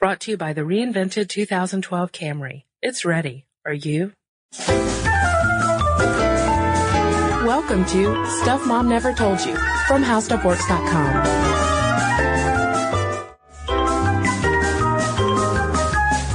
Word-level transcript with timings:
Brought 0.00 0.20
to 0.20 0.30
you 0.30 0.38
by 0.38 0.54
the 0.54 0.62
reinvented 0.62 1.28
2012 1.28 2.10
Camry. 2.10 2.62
It's 2.80 3.04
ready. 3.04 3.44
Are 3.66 3.74
you? 3.74 4.14
Welcome 7.44 7.84
to 7.84 8.26
Stuff 8.40 8.66
Mom 8.66 8.88
Never 8.88 9.12
Told 9.12 9.40
You 9.40 9.54
from 9.86 10.02
HowStuffWorks.com. 10.02 11.26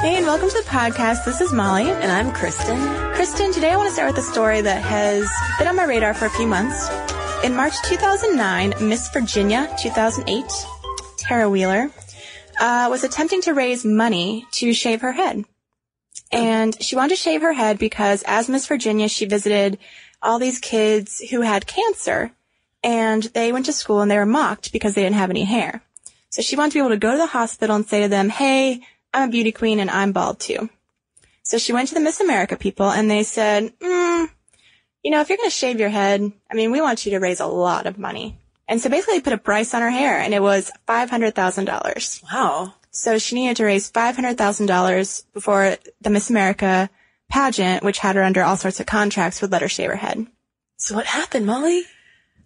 Hey, 0.01 0.17
and 0.17 0.27
welcome 0.27 0.47
to 0.47 0.61
the 0.61 0.69
podcast. 0.69 1.25
This 1.25 1.41
is 1.41 1.51
Molly. 1.51 1.89
And 1.89 2.11
I'm 2.11 2.31
Kristen. 2.33 2.77
Kristen, 3.15 3.51
today 3.51 3.71
I 3.71 3.77
want 3.77 3.89
to 3.89 3.93
start 3.95 4.11
with 4.13 4.23
a 4.23 4.31
story 4.31 4.61
that 4.61 4.83
has 4.83 5.27
been 5.57 5.67
on 5.67 5.75
my 5.75 5.85
radar 5.85 6.13
for 6.13 6.25
a 6.25 6.29
few 6.29 6.45
months. 6.45 6.87
In 7.43 7.55
March 7.55 7.73
2009, 7.85 8.87
Miss 8.87 9.09
Virginia 9.09 9.75
2008, 9.81 10.43
Tara 11.17 11.49
Wheeler, 11.49 11.89
uh, 12.59 12.87
was 12.89 13.03
attempting 13.03 13.41
to 13.41 13.53
raise 13.53 13.85
money 13.85 14.45
to 14.53 14.73
shave 14.73 15.01
her 15.01 15.13
head. 15.13 15.45
And 16.31 16.81
she 16.81 16.95
wanted 16.95 17.15
to 17.15 17.21
shave 17.21 17.41
her 17.41 17.53
head 17.53 17.77
because 17.77 18.23
as 18.23 18.49
Miss 18.49 18.67
Virginia, 18.67 19.07
she 19.07 19.25
visited 19.25 19.77
all 20.21 20.39
these 20.39 20.59
kids 20.59 21.21
who 21.29 21.41
had 21.41 21.67
cancer 21.67 22.31
and 22.83 23.23
they 23.23 23.51
went 23.51 23.65
to 23.67 23.73
school 23.73 24.01
and 24.01 24.09
they 24.09 24.17
were 24.17 24.25
mocked 24.25 24.71
because 24.71 24.95
they 24.95 25.03
didn't 25.03 25.15
have 25.15 25.29
any 25.29 25.43
hair. 25.43 25.81
So 26.29 26.41
she 26.41 26.55
wanted 26.55 26.71
to 26.71 26.75
be 26.75 26.79
able 26.79 26.89
to 26.89 26.97
go 26.97 27.11
to 27.11 27.17
the 27.17 27.27
hospital 27.27 27.75
and 27.75 27.85
say 27.85 28.01
to 28.01 28.07
them, 28.07 28.29
Hey, 28.29 28.81
I'm 29.13 29.29
a 29.29 29.31
beauty 29.31 29.51
queen 29.51 29.79
and 29.79 29.89
I'm 29.89 30.11
bald 30.11 30.39
too. 30.39 30.69
So 31.43 31.57
she 31.57 31.73
went 31.73 31.89
to 31.89 31.93
the 31.93 32.01
Miss 32.01 32.19
America 32.19 32.57
people 32.57 32.89
and 32.89 33.09
they 33.09 33.23
said, 33.23 33.71
mm, 33.79 34.29
you 35.03 35.11
know, 35.11 35.21
if 35.21 35.29
you're 35.29 35.37
going 35.37 35.49
to 35.49 35.55
shave 35.55 35.79
your 35.79 35.89
head, 35.89 36.31
I 36.51 36.55
mean, 36.55 36.71
we 36.71 36.81
want 36.81 37.05
you 37.05 37.11
to 37.11 37.19
raise 37.19 37.39
a 37.39 37.45
lot 37.45 37.85
of 37.85 37.99
money. 37.99 38.39
And 38.67 38.81
so 38.81 38.89
basically 38.89 39.21
put 39.21 39.33
a 39.33 39.37
price 39.37 39.73
on 39.73 39.81
her 39.81 39.89
hair 39.89 40.19
and 40.19 40.33
it 40.33 40.41
was 40.41 40.71
$500,000. 40.87 42.23
Wow. 42.23 42.73
So 42.91 43.17
she 43.17 43.35
needed 43.35 43.57
to 43.57 43.65
raise 43.65 43.91
$500,000 43.91 45.23
before 45.33 45.75
the 46.01 46.09
Miss 46.09 46.29
America 46.29 46.89
pageant, 47.29 47.83
which 47.83 47.99
had 47.99 48.15
her 48.15 48.23
under 48.23 48.43
all 48.43 48.57
sorts 48.57 48.79
of 48.79 48.85
contracts, 48.85 49.41
would 49.41 49.51
let 49.51 49.61
her 49.61 49.67
shave 49.67 49.89
her 49.89 49.95
head. 49.95 50.25
So 50.77 50.95
what 50.95 51.05
happened, 51.05 51.45
Molly? 51.45 51.83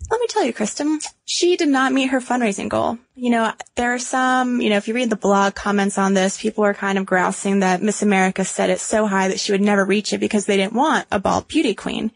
Let 0.09 0.19
me 0.19 0.27
tell 0.27 0.43
you, 0.43 0.53
Kristen, 0.53 0.99
she 1.25 1.55
did 1.55 1.67
not 1.67 1.93
meet 1.93 2.09
her 2.09 2.19
fundraising 2.19 2.69
goal. 2.69 2.97
You 3.15 3.29
know, 3.29 3.53
there 3.75 3.93
are 3.93 3.99
some, 3.99 4.59
you 4.59 4.69
know, 4.69 4.77
if 4.77 4.87
you 4.87 4.95
read 4.95 5.09
the 5.09 5.15
blog 5.15 5.53
comments 5.53 5.97
on 5.97 6.15
this, 6.15 6.41
people 6.41 6.63
are 6.63 6.73
kind 6.73 6.97
of 6.97 7.05
grousing 7.05 7.59
that 7.59 7.83
Miss 7.83 8.01
America 8.01 8.43
set 8.43 8.71
it 8.71 8.79
so 8.79 9.05
high 9.05 9.27
that 9.27 9.39
she 9.39 9.51
would 9.51 9.61
never 9.61 9.85
reach 9.85 10.13
it 10.13 10.19
because 10.19 10.45
they 10.45 10.57
didn't 10.57 10.73
want 10.73 11.05
a 11.11 11.19
bald 11.19 11.47
beauty 11.47 11.75
queen. 11.75 12.11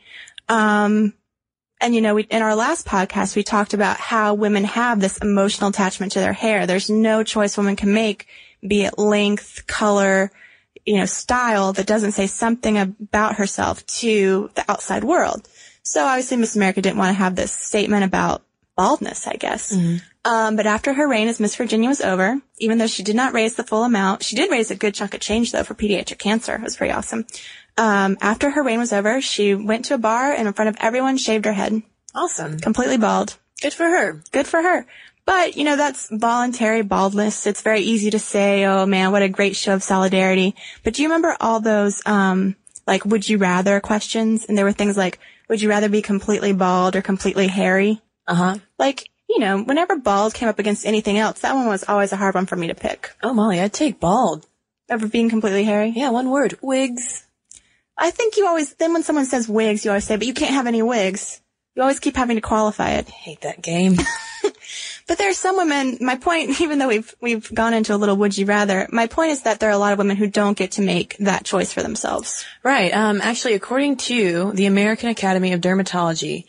Um, 0.50 1.14
and 1.84 1.94
you 1.94 2.02
know, 2.02 2.16
we, 2.16 2.24
in 2.24 2.42
our 2.42 2.56
last 2.56 2.88
podcast, 2.88 3.36
we 3.36 3.44
talked 3.44 3.74
about 3.74 3.98
how 3.98 4.34
women 4.34 4.64
have 4.64 5.02
this 5.02 5.18
emotional 5.18 5.70
attachment 5.70 6.14
to 6.14 6.20
their 6.20 6.32
hair. 6.32 6.66
There's 6.66 6.90
no 6.90 7.24
choice 7.24 7.58
women 7.58 7.76
can 7.76 7.94
make, 7.94 8.28
be 8.66 8.84
it 8.84 8.98
length, 8.98 9.68
color, 9.68 10.32
you 10.86 10.98
know, 10.98 11.06
style 11.06 11.74
that 11.74 11.86
doesn't 11.86 12.14
say 12.14 12.28
something 12.28 12.78
about 12.78 13.36
herself 13.36 13.86
to 13.86 14.50
the 14.56 14.64
outside 14.72 15.04
world. 15.04 15.48
So 15.84 16.06
obviously 16.06 16.38
Miss 16.38 16.56
America 16.56 16.82
didn't 16.82 16.98
want 16.98 17.10
to 17.10 17.22
have 17.22 17.36
this 17.36 17.52
statement 17.52 18.06
about 18.06 18.44
baldness, 18.78 19.28
I 19.28 19.36
guess. 19.36 19.76
Mm-hmm. 19.76 19.98
Um, 20.26 20.56
but 20.56 20.66
after 20.66 20.94
her 20.94 21.08
reign 21.08 21.28
as 21.28 21.42
Miss 21.42 21.58
Virginia 21.58 21.90
was 21.90 22.00
over, 22.00 22.40
even 22.58 22.78
though 22.78 22.88
she 22.88 23.04
did 23.04 23.16
not 23.16 23.34
raise 23.34 23.56
the 23.56 23.64
full 23.64 23.84
amount, 23.84 24.24
she 24.24 24.38
did 24.38 24.50
raise 24.50 24.72
a 24.72 24.76
good 24.76 24.94
chunk 24.94 25.14
of 25.14 25.20
change 25.20 25.52
though 25.52 25.64
for 25.64 25.74
pediatric 25.74 26.18
cancer. 26.18 26.56
It 26.56 26.62
was 26.62 26.78
pretty 26.78 26.94
awesome. 26.94 27.26
Um, 27.78 28.18
after 28.22 28.50
her 28.52 28.64
reign 28.64 28.80
was 28.80 28.94
over, 28.94 29.22
she 29.22 29.56
went 29.56 29.86
to 29.86 29.96
a 29.96 29.98
bar 29.98 30.32
and 30.32 30.48
in 30.48 30.54
front 30.54 30.70
of 30.70 30.78
everyone 30.80 31.18
shaved 31.18 31.46
her 31.46 31.54
head. 31.54 31.82
Awesome. 32.14 32.60
Completely 32.60 32.98
bald. 32.98 33.38
Good 33.62 33.74
for 33.74 33.86
her. 33.86 34.22
Good 34.32 34.48
for 34.48 34.62
her. 34.62 34.86
But, 35.26 35.56
you 35.56 35.64
know, 35.64 35.78
that's 35.78 36.10
voluntary 36.12 36.82
baldness. 36.82 37.48
It's 37.48 37.62
very 37.62 37.80
easy 37.80 38.12
to 38.12 38.20
say, 38.20 38.66
oh 38.66 38.86
man, 38.86 39.12
what 39.12 39.22
a 39.22 39.30
great 39.30 39.56
show 39.56 39.74
of 39.74 39.82
solidarity. 39.82 40.54
But 40.84 40.94
do 40.96 41.02
you 41.02 41.08
remember 41.08 41.36
all 41.40 41.62
those, 41.62 42.02
um, 42.06 42.56
like, 42.86 43.06
would 43.06 43.28
you 43.28 43.38
rather 43.38 43.80
questions? 43.80 44.46
And 44.46 44.58
there 44.58 44.66
were 44.66 44.74
things 44.74 44.98
like, 44.98 45.20
would 45.48 45.62
you 45.62 45.70
rather 45.70 45.88
be 45.90 46.02
completely 46.02 46.52
bald 46.52 46.96
or 46.96 47.02
completely 47.02 47.48
hairy? 47.48 48.02
Uh 48.28 48.36
huh. 48.36 48.56
Like, 48.78 49.10
you 49.30 49.40
know, 49.40 49.64
whenever 49.64 49.98
bald 49.98 50.34
came 50.34 50.50
up 50.50 50.60
against 50.60 50.86
anything 50.86 51.18
else, 51.18 51.40
that 51.40 51.56
one 51.56 51.68
was 51.68 51.86
always 51.88 52.12
a 52.12 52.18
hard 52.18 52.36
one 52.36 52.46
for 52.46 52.58
me 52.58 52.68
to 52.68 52.76
pick. 52.76 53.12
Oh, 53.24 53.34
Molly, 53.34 53.60
I'd 53.60 53.74
take 53.74 54.00
bald. 54.00 54.46
Over 54.92 55.08
being 55.08 55.30
completely 55.30 55.64
hairy? 55.64 55.94
Yeah, 55.96 56.10
one 56.10 56.30
word. 56.30 56.58
Wigs. 56.62 57.26
I 57.98 58.12
think 58.12 58.38
you 58.38 58.48
always, 58.48 58.74
then 58.76 58.94
when 58.94 59.04
someone 59.04 59.26
says 59.26 59.48
wigs, 59.48 59.86
you 59.86 59.92
always 59.92 60.04
say, 60.04 60.16
but 60.16 60.28
you 60.28 60.34
can't 60.34 60.54
have 60.54 60.68
any 60.68 60.82
wigs. 60.82 61.42
You 61.76 61.82
always 61.82 62.00
keep 62.00 62.16
having 62.16 62.38
to 62.38 62.42
qualify 62.42 62.92
it. 62.92 63.08
I 63.08 63.12
hate 63.12 63.42
that 63.42 63.62
game. 63.62 63.98
But 65.08 65.18
there 65.18 65.30
are 65.30 65.34
some 65.34 65.58
women, 65.58 65.98
my 66.02 66.16
point, 66.16 66.62
even 66.62 66.80
though 66.80 66.88
we've, 66.88 67.14
we've 67.22 67.54
gone 67.54 67.74
into 67.74 67.94
a 67.94 67.98
little 67.98 68.16
would 68.18 68.38
you 68.38 68.46
rather, 68.46 68.88
my 68.92 69.08
point 69.08 69.32
is 69.32 69.44
that 69.44 69.60
there 69.60 69.70
are 69.70 69.74
a 69.74 69.78
lot 69.78 69.94
of 69.94 69.98
women 69.98 70.18
who 70.18 70.28
don't 70.28 70.58
get 70.58 70.72
to 70.74 70.82
make 70.82 71.18
that 71.18 71.46
choice 71.46 71.74
for 71.74 71.82
themselves. 71.82 72.46
right. 72.64 72.94
Um, 72.94 73.22
actually, 73.22 73.54
according 73.54 73.98
to 73.98 74.52
the 74.54 74.66
American 74.66 75.10
Academy 75.10 75.54
of 75.54 75.62
Dermatology, 75.62 76.46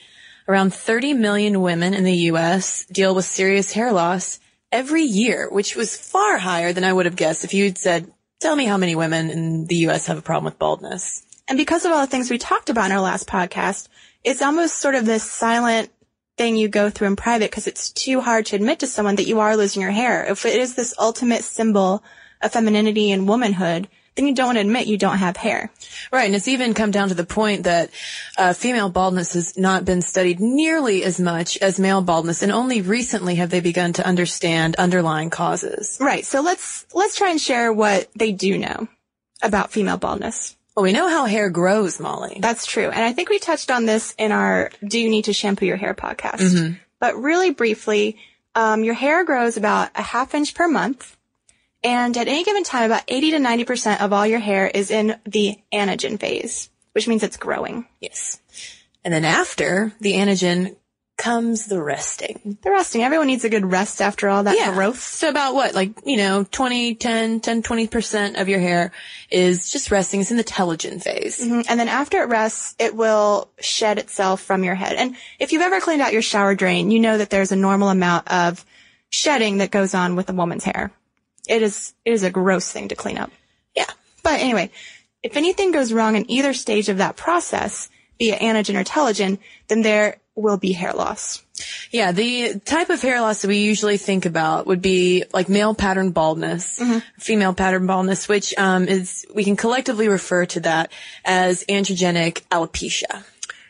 around 0.46 0.74
30 0.74 1.14
million 1.14 1.62
women 1.62 1.94
in 1.94 2.04
the 2.04 2.16
U.S. 2.28 2.84
deal 2.86 3.14
with 3.14 3.24
serious 3.24 3.72
hair 3.72 3.92
loss 3.92 4.38
every 4.70 5.02
year, 5.02 5.48
which 5.50 5.74
was 5.74 5.96
far 5.96 6.38
higher 6.38 6.72
than 6.72 6.84
I 6.84 6.92
would 6.92 7.06
have 7.06 7.16
guessed 7.16 7.44
if 7.44 7.54
you'd 7.54 7.78
said, 7.78 8.10
tell 8.40 8.54
me 8.54 8.66
how 8.66 8.76
many 8.76 8.94
women 8.94 9.30
in 9.30 9.66
the 9.66 9.76
U.S. 9.76 10.06
have 10.06 10.18
a 10.18 10.22
problem 10.22 10.44
with 10.44 10.58
baldness. 10.58 11.22
And 11.48 11.58
because 11.58 11.84
of 11.84 11.92
all 11.92 12.00
the 12.00 12.06
things 12.06 12.30
we 12.30 12.38
talked 12.38 12.70
about 12.70 12.86
in 12.86 12.92
our 12.92 13.02
last 13.02 13.28
podcast, 13.28 13.88
it's 14.22 14.42
almost 14.42 14.78
sort 14.78 14.94
of 14.94 15.04
this 15.04 15.22
silent 15.22 15.90
thing 16.36 16.56
you 16.56 16.68
go 16.68 16.90
through 16.90 17.08
in 17.08 17.16
private 17.16 17.50
because 17.50 17.66
it's 17.66 17.92
too 17.92 18.20
hard 18.20 18.46
to 18.46 18.56
admit 18.56 18.80
to 18.80 18.86
someone 18.86 19.16
that 19.16 19.26
you 19.26 19.40
are 19.40 19.56
losing 19.56 19.82
your 19.82 19.90
hair. 19.90 20.24
If 20.24 20.46
it 20.46 20.58
is 20.58 20.74
this 20.74 20.94
ultimate 20.98 21.44
symbol 21.44 22.02
of 22.40 22.52
femininity 22.52 23.12
and 23.12 23.28
womanhood, 23.28 23.88
then 24.14 24.26
you 24.26 24.34
don't 24.34 24.46
want 24.46 24.56
to 24.56 24.60
admit 24.60 24.86
you 24.86 24.96
don't 24.96 25.18
have 25.18 25.36
hair. 25.36 25.70
Right, 26.12 26.26
and 26.26 26.34
it's 26.34 26.48
even 26.48 26.74
come 26.74 26.90
down 26.90 27.08
to 27.08 27.14
the 27.14 27.24
point 27.24 27.64
that 27.64 27.90
uh, 28.38 28.52
female 28.52 28.88
baldness 28.88 29.32
has 29.34 29.58
not 29.58 29.84
been 29.84 30.02
studied 30.02 30.40
nearly 30.40 31.02
as 31.02 31.18
much 31.18 31.58
as 31.58 31.80
male 31.80 32.00
baldness, 32.00 32.42
and 32.42 32.52
only 32.52 32.80
recently 32.80 33.36
have 33.36 33.50
they 33.50 33.60
begun 33.60 33.92
to 33.94 34.06
understand 34.06 34.76
underlying 34.76 35.30
causes. 35.30 35.98
Right. 36.00 36.24
So 36.24 36.42
let's, 36.42 36.86
let's 36.94 37.16
try 37.16 37.30
and 37.30 37.40
share 37.40 37.72
what 37.72 38.08
they 38.14 38.32
do 38.32 38.56
know 38.56 38.88
about 39.42 39.72
female 39.72 39.96
baldness. 39.96 40.56
Well, 40.74 40.82
we 40.82 40.92
know 40.92 41.08
how 41.08 41.26
hair 41.26 41.50
grows, 41.50 42.00
Molly. 42.00 42.38
That's 42.40 42.66
true. 42.66 42.88
And 42.90 43.04
I 43.04 43.12
think 43.12 43.28
we 43.28 43.38
touched 43.38 43.70
on 43.70 43.86
this 43.86 44.14
in 44.18 44.32
our 44.32 44.70
Do 44.82 44.98
You 44.98 45.08
Need 45.08 45.26
to 45.26 45.32
Shampoo 45.32 45.66
Your 45.66 45.76
Hair 45.76 45.94
podcast. 45.94 46.76
But 46.98 47.16
really 47.16 47.50
briefly, 47.50 48.16
um, 48.54 48.82
your 48.82 48.94
hair 48.94 49.24
grows 49.24 49.56
about 49.56 49.90
a 49.94 50.02
half 50.02 50.34
inch 50.34 50.54
per 50.54 50.66
month. 50.66 51.16
And 51.84 52.16
at 52.16 52.28
any 52.28 52.44
given 52.44 52.64
time, 52.64 52.86
about 52.86 53.04
80 53.06 53.32
to 53.32 53.36
90% 53.38 54.00
of 54.00 54.12
all 54.12 54.26
your 54.26 54.38
hair 54.38 54.66
is 54.66 54.90
in 54.90 55.18
the 55.26 55.58
anagen 55.72 56.18
phase, 56.18 56.70
which 56.92 57.06
means 57.06 57.22
it's 57.22 57.36
growing. 57.36 57.86
Yes. 58.00 58.40
And 59.04 59.12
then 59.12 59.24
after 59.24 59.92
the 60.00 60.14
anagen 60.14 60.76
comes 61.16 61.66
the 61.66 61.80
resting. 61.80 62.58
The 62.62 62.70
resting. 62.70 63.02
Everyone 63.02 63.28
needs 63.28 63.44
a 63.44 63.48
good 63.48 63.70
rest 63.70 64.02
after 64.02 64.28
all 64.28 64.42
that 64.42 64.74
growth. 64.74 65.00
So 65.00 65.28
about 65.28 65.54
what? 65.54 65.74
Like, 65.74 65.92
you 66.04 66.16
know, 66.16 66.44
20, 66.50 66.96
10, 66.96 67.40
10, 67.40 67.62
20% 67.62 68.40
of 68.40 68.48
your 68.48 68.58
hair 68.58 68.90
is 69.30 69.70
just 69.70 69.90
resting. 69.90 70.20
It's 70.20 70.30
in 70.30 70.36
the 70.36 70.44
telogen 70.44 71.02
phase. 71.02 71.40
Mhm. 71.40 71.66
And 71.68 71.78
then 71.78 71.88
after 71.88 72.22
it 72.22 72.28
rests, 72.28 72.74
it 72.78 72.94
will 72.96 73.48
shed 73.60 73.98
itself 73.98 74.40
from 74.40 74.64
your 74.64 74.74
head. 74.74 74.94
And 74.94 75.16
if 75.38 75.52
you've 75.52 75.62
ever 75.62 75.80
cleaned 75.80 76.02
out 76.02 76.12
your 76.12 76.22
shower 76.22 76.54
drain, 76.54 76.90
you 76.90 76.98
know 76.98 77.16
that 77.16 77.30
there's 77.30 77.52
a 77.52 77.56
normal 77.56 77.90
amount 77.90 78.28
of 78.28 78.64
shedding 79.08 79.58
that 79.58 79.70
goes 79.70 79.94
on 79.94 80.16
with 80.16 80.28
a 80.30 80.34
woman's 80.34 80.64
hair. 80.64 80.90
It 81.46 81.62
is, 81.62 81.92
it 82.04 82.12
is 82.12 82.24
a 82.24 82.30
gross 82.30 82.70
thing 82.70 82.88
to 82.88 82.96
clean 82.96 83.18
up. 83.18 83.30
Yeah. 83.76 83.86
But 84.24 84.40
anyway, 84.40 84.70
if 85.22 85.36
anything 85.36 85.70
goes 85.70 85.92
wrong 85.92 86.16
in 86.16 86.28
either 86.30 86.54
stage 86.54 86.88
of 86.88 86.98
that 86.98 87.16
process, 87.16 87.88
be 88.18 88.30
it 88.30 88.40
anagen 88.40 88.78
or 88.80 88.84
telogen, 88.84 89.38
then 89.68 89.82
there 89.82 90.16
will 90.34 90.56
be 90.56 90.72
hair 90.72 90.92
loss. 90.92 91.42
Yeah, 91.90 92.12
the 92.12 92.58
type 92.64 92.90
of 92.90 93.00
hair 93.00 93.20
loss 93.20 93.42
that 93.42 93.48
we 93.48 93.58
usually 93.58 93.96
think 93.96 94.26
about 94.26 94.66
would 94.66 94.82
be 94.82 95.24
like 95.32 95.48
male 95.48 95.74
pattern 95.74 96.10
baldness, 96.10 96.82
female 97.18 97.54
pattern 97.54 97.86
baldness, 97.86 98.28
which 98.28 98.52
um, 98.58 98.88
is 98.88 99.24
we 99.32 99.44
can 99.44 99.56
collectively 99.56 100.08
refer 100.08 100.46
to 100.46 100.60
that 100.60 100.90
as 101.24 101.64
androgenic 101.68 102.42
alopecia. 102.50 103.24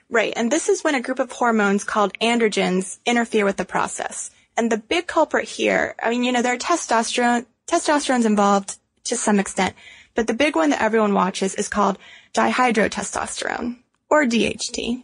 Right. 0.09 0.33
And 0.37 0.51
this 0.51 0.69
is 0.69 0.85
when 0.85 0.95
a 0.95 1.01
group 1.01 1.19
of 1.19 1.33
hormones 1.33 1.85
called 1.85 2.19
androgens 2.21 2.99
interfere 3.05 3.45
with 3.45 3.57
the 3.57 3.65
process. 3.65 4.31
And 4.57 4.71
the 4.71 4.79
big 4.79 5.07
culprit 5.07 5.49
here, 5.49 5.95
I 6.03 6.11
mean, 6.11 6.25
you 6.25 6.33
know, 6.33 6.43
there 6.43 6.55
are 6.55 6.59
testosterone, 6.59 7.47
testosterone's 7.67 8.27
involved 8.27 8.79
to 9.05 9.17
some 9.17 9.41
extent, 9.41 9.75
but 10.15 10.27
the 10.27 10.35
big 10.35 10.57
one 10.57 10.71
that 10.71 10.81
everyone 10.81 11.15
watches 11.15 11.55
is 11.55 11.69
called 11.69 11.99
dihydrotestosterone 12.33 13.79
or 14.09 14.25
DHT. 14.25 15.03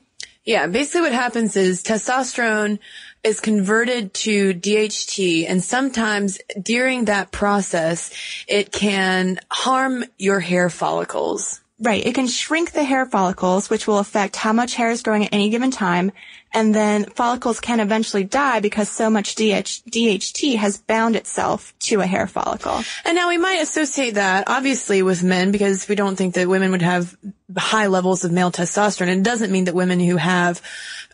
Yeah, 0.51 0.67
basically 0.67 1.03
what 1.03 1.13
happens 1.13 1.57
is 1.57 1.85
testosterone 1.85 2.81
is 3.23 3.39
converted 3.39 4.13
to 4.15 4.53
DHT 4.53 5.47
and 5.49 5.63
sometimes 5.63 6.41
during 6.61 7.05
that 7.05 7.31
process, 7.31 8.13
it 8.49 8.73
can 8.73 9.39
harm 9.49 10.05
your 10.19 10.41
hair 10.41 10.69
follicles. 10.69 11.61
Right. 11.79 12.05
It 12.05 12.17
can 12.17 12.27
shrink 12.27 12.73
the 12.73 12.83
hair 12.83 13.07
follicles, 13.07 13.71
which 13.71 13.87
will 13.87 14.01
affect 14.01 14.35
how 14.35 14.53
much 14.53 14.75
hair 14.75 14.91
is 14.91 15.05
growing 15.05 15.25
at 15.25 15.33
any 15.33 15.51
given 15.51 15.71
time. 15.71 16.11
And 16.53 16.75
then 16.75 17.05
follicles 17.05 17.61
can 17.61 17.79
eventually 17.79 18.25
die 18.25 18.59
because 18.59 18.89
so 18.91 19.09
much 19.09 19.37
DH- 19.37 19.87
DHT 19.89 20.57
has 20.57 20.79
bound 20.79 21.15
itself 21.15 21.73
to 21.83 22.01
a 22.01 22.07
hair 22.07 22.27
follicle. 22.27 22.83
And 23.05 23.15
now 23.15 23.29
we 23.29 23.39
might 23.39 23.63
associate 23.63 24.15
that 24.15 24.49
obviously 24.49 25.03
with 25.03 25.23
men 25.23 25.53
because 25.53 25.89
we 25.89 25.95
don't 25.95 26.17
think 26.17 26.35
that 26.35 26.49
women 26.49 26.73
would 26.73 26.83
have 26.83 27.17
high 27.57 27.87
levels 27.87 28.25
of 28.25 28.33
male 28.33 28.51
testosterone. 28.51 29.09
It 29.09 29.23
doesn't 29.23 29.51
mean 29.51 29.65
that 29.65 29.75
women 29.75 30.01
who 30.01 30.17
have 30.17 30.63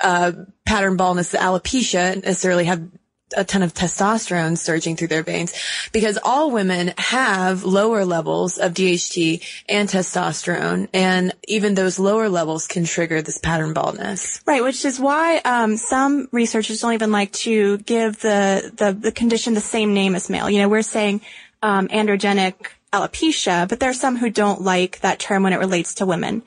uh, 0.00 0.32
pattern 0.64 0.96
baldness, 0.96 1.32
alopecia, 1.34 2.16
necessarily 2.16 2.64
have 2.64 2.88
a 3.36 3.44
ton 3.44 3.62
of 3.62 3.74
testosterone 3.74 4.56
surging 4.56 4.94
through 4.94 5.08
their 5.08 5.22
veins 5.22 5.52
because 5.92 6.18
all 6.22 6.50
women 6.50 6.92
have 6.96 7.64
lower 7.64 8.04
levels 8.04 8.56
of 8.56 8.72
DHT 8.72 9.42
and 9.68 9.88
testosterone 9.88 10.88
and 10.94 11.34
even 11.48 11.74
those 11.74 11.98
lower 11.98 12.28
levels 12.28 12.68
can 12.68 12.84
trigger 12.84 13.22
this 13.22 13.38
pattern 13.38 13.72
baldness. 13.72 14.40
Right, 14.46 14.62
which 14.62 14.84
is 14.84 15.00
why 15.00 15.38
um, 15.38 15.76
some 15.76 16.28
researchers 16.30 16.80
don't 16.80 16.92
even 16.92 17.10
like 17.10 17.32
to 17.32 17.78
give 17.78 18.20
the, 18.20 18.72
the, 18.76 18.92
the 18.92 19.12
condition 19.12 19.54
the 19.54 19.60
same 19.60 19.92
name 19.92 20.14
as 20.14 20.30
male. 20.30 20.48
You 20.48 20.60
know, 20.60 20.68
we're 20.68 20.82
saying 20.82 21.20
um, 21.62 21.88
androgenic 21.88 22.54
alopecia, 22.96 23.68
but 23.68 23.80
there 23.80 23.90
are 23.90 23.94
some 23.94 24.16
who 24.16 24.30
don't 24.30 24.62
like 24.62 25.00
that 25.00 25.18
term 25.18 25.42
when 25.42 25.52
it 25.52 25.58
relates 25.58 25.94
to 25.94 26.06
women. 26.06 26.42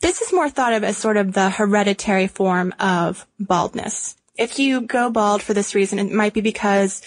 This 0.00 0.20
is 0.20 0.32
more 0.32 0.50
thought 0.50 0.72
of 0.72 0.84
as 0.84 0.96
sort 0.96 1.16
of 1.16 1.32
the 1.32 1.48
hereditary 1.48 2.26
form 2.26 2.74
of 2.80 3.26
baldness. 3.38 4.16
If 4.36 4.58
you 4.58 4.80
go 4.80 5.10
bald 5.10 5.42
for 5.42 5.54
this 5.54 5.74
reason, 5.74 5.98
it 5.98 6.10
might 6.10 6.34
be 6.34 6.40
because 6.40 7.02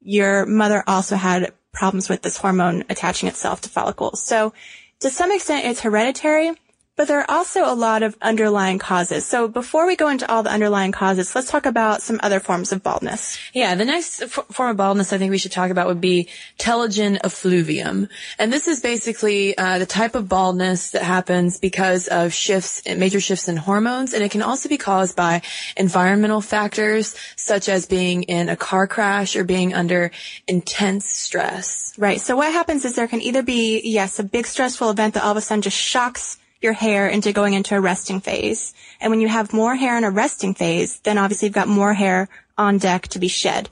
your 0.00 0.46
mother 0.46 0.82
also 0.86 1.16
had 1.16 1.52
problems 1.72 2.08
with 2.08 2.22
this 2.22 2.38
hormone 2.38 2.84
attaching 2.88 3.28
itself 3.28 3.60
to 3.62 3.68
follicles. 3.68 4.22
So 4.22 4.52
to 5.00 5.10
some 5.10 5.30
extent 5.30 5.66
it's 5.66 5.80
hereditary, 5.80 6.52
but 6.98 7.06
there 7.06 7.20
are 7.20 7.30
also 7.30 7.64
a 7.64 7.78
lot 7.78 8.02
of 8.02 8.16
underlying 8.20 8.80
causes. 8.80 9.24
So 9.24 9.46
before 9.46 9.86
we 9.86 9.94
go 9.94 10.08
into 10.08 10.28
all 10.28 10.42
the 10.42 10.50
underlying 10.50 10.90
causes, 10.90 11.32
let's 11.32 11.48
talk 11.48 11.64
about 11.64 12.02
some 12.02 12.18
other 12.24 12.40
forms 12.40 12.72
of 12.72 12.82
baldness. 12.82 13.38
Yeah, 13.52 13.76
the 13.76 13.84
next 13.84 14.20
f- 14.20 14.46
form 14.50 14.70
of 14.70 14.76
baldness 14.76 15.12
I 15.12 15.18
think 15.18 15.30
we 15.30 15.38
should 15.38 15.52
talk 15.52 15.70
about 15.70 15.86
would 15.86 16.00
be 16.00 16.28
telogen 16.58 17.20
effluvium. 17.22 18.08
And 18.36 18.52
this 18.52 18.66
is 18.66 18.80
basically 18.80 19.56
uh, 19.56 19.78
the 19.78 19.86
type 19.86 20.16
of 20.16 20.28
baldness 20.28 20.90
that 20.90 21.02
happens 21.02 21.60
because 21.60 22.08
of 22.08 22.34
shifts, 22.34 22.82
major 22.84 23.20
shifts 23.20 23.46
in 23.46 23.56
hormones. 23.56 24.12
And 24.12 24.24
it 24.24 24.32
can 24.32 24.42
also 24.42 24.68
be 24.68 24.76
caused 24.76 25.14
by 25.14 25.42
environmental 25.76 26.40
factors 26.40 27.14
such 27.36 27.68
as 27.68 27.86
being 27.86 28.24
in 28.24 28.48
a 28.48 28.56
car 28.56 28.88
crash 28.88 29.36
or 29.36 29.44
being 29.44 29.72
under 29.72 30.10
intense 30.48 31.06
stress. 31.06 31.94
Right. 31.96 32.20
So 32.20 32.34
what 32.34 32.52
happens 32.52 32.84
is 32.84 32.96
there 32.96 33.06
can 33.06 33.22
either 33.22 33.44
be, 33.44 33.80
yes, 33.84 34.18
a 34.18 34.24
big 34.24 34.48
stressful 34.48 34.90
event 34.90 35.14
that 35.14 35.22
all 35.22 35.30
of 35.30 35.36
a 35.36 35.40
sudden 35.40 35.62
just 35.62 35.76
shocks 35.76 36.38
your 36.60 36.72
hair 36.72 37.08
into 37.08 37.32
going 37.32 37.54
into 37.54 37.76
a 37.76 37.80
resting 37.80 38.20
phase. 38.20 38.74
And 39.00 39.10
when 39.10 39.20
you 39.20 39.28
have 39.28 39.52
more 39.52 39.76
hair 39.76 39.96
in 39.96 40.04
a 40.04 40.10
resting 40.10 40.54
phase, 40.54 41.00
then 41.00 41.18
obviously 41.18 41.46
you've 41.46 41.54
got 41.54 41.68
more 41.68 41.94
hair 41.94 42.28
on 42.56 42.78
deck 42.78 43.08
to 43.08 43.18
be 43.18 43.28
shed. 43.28 43.68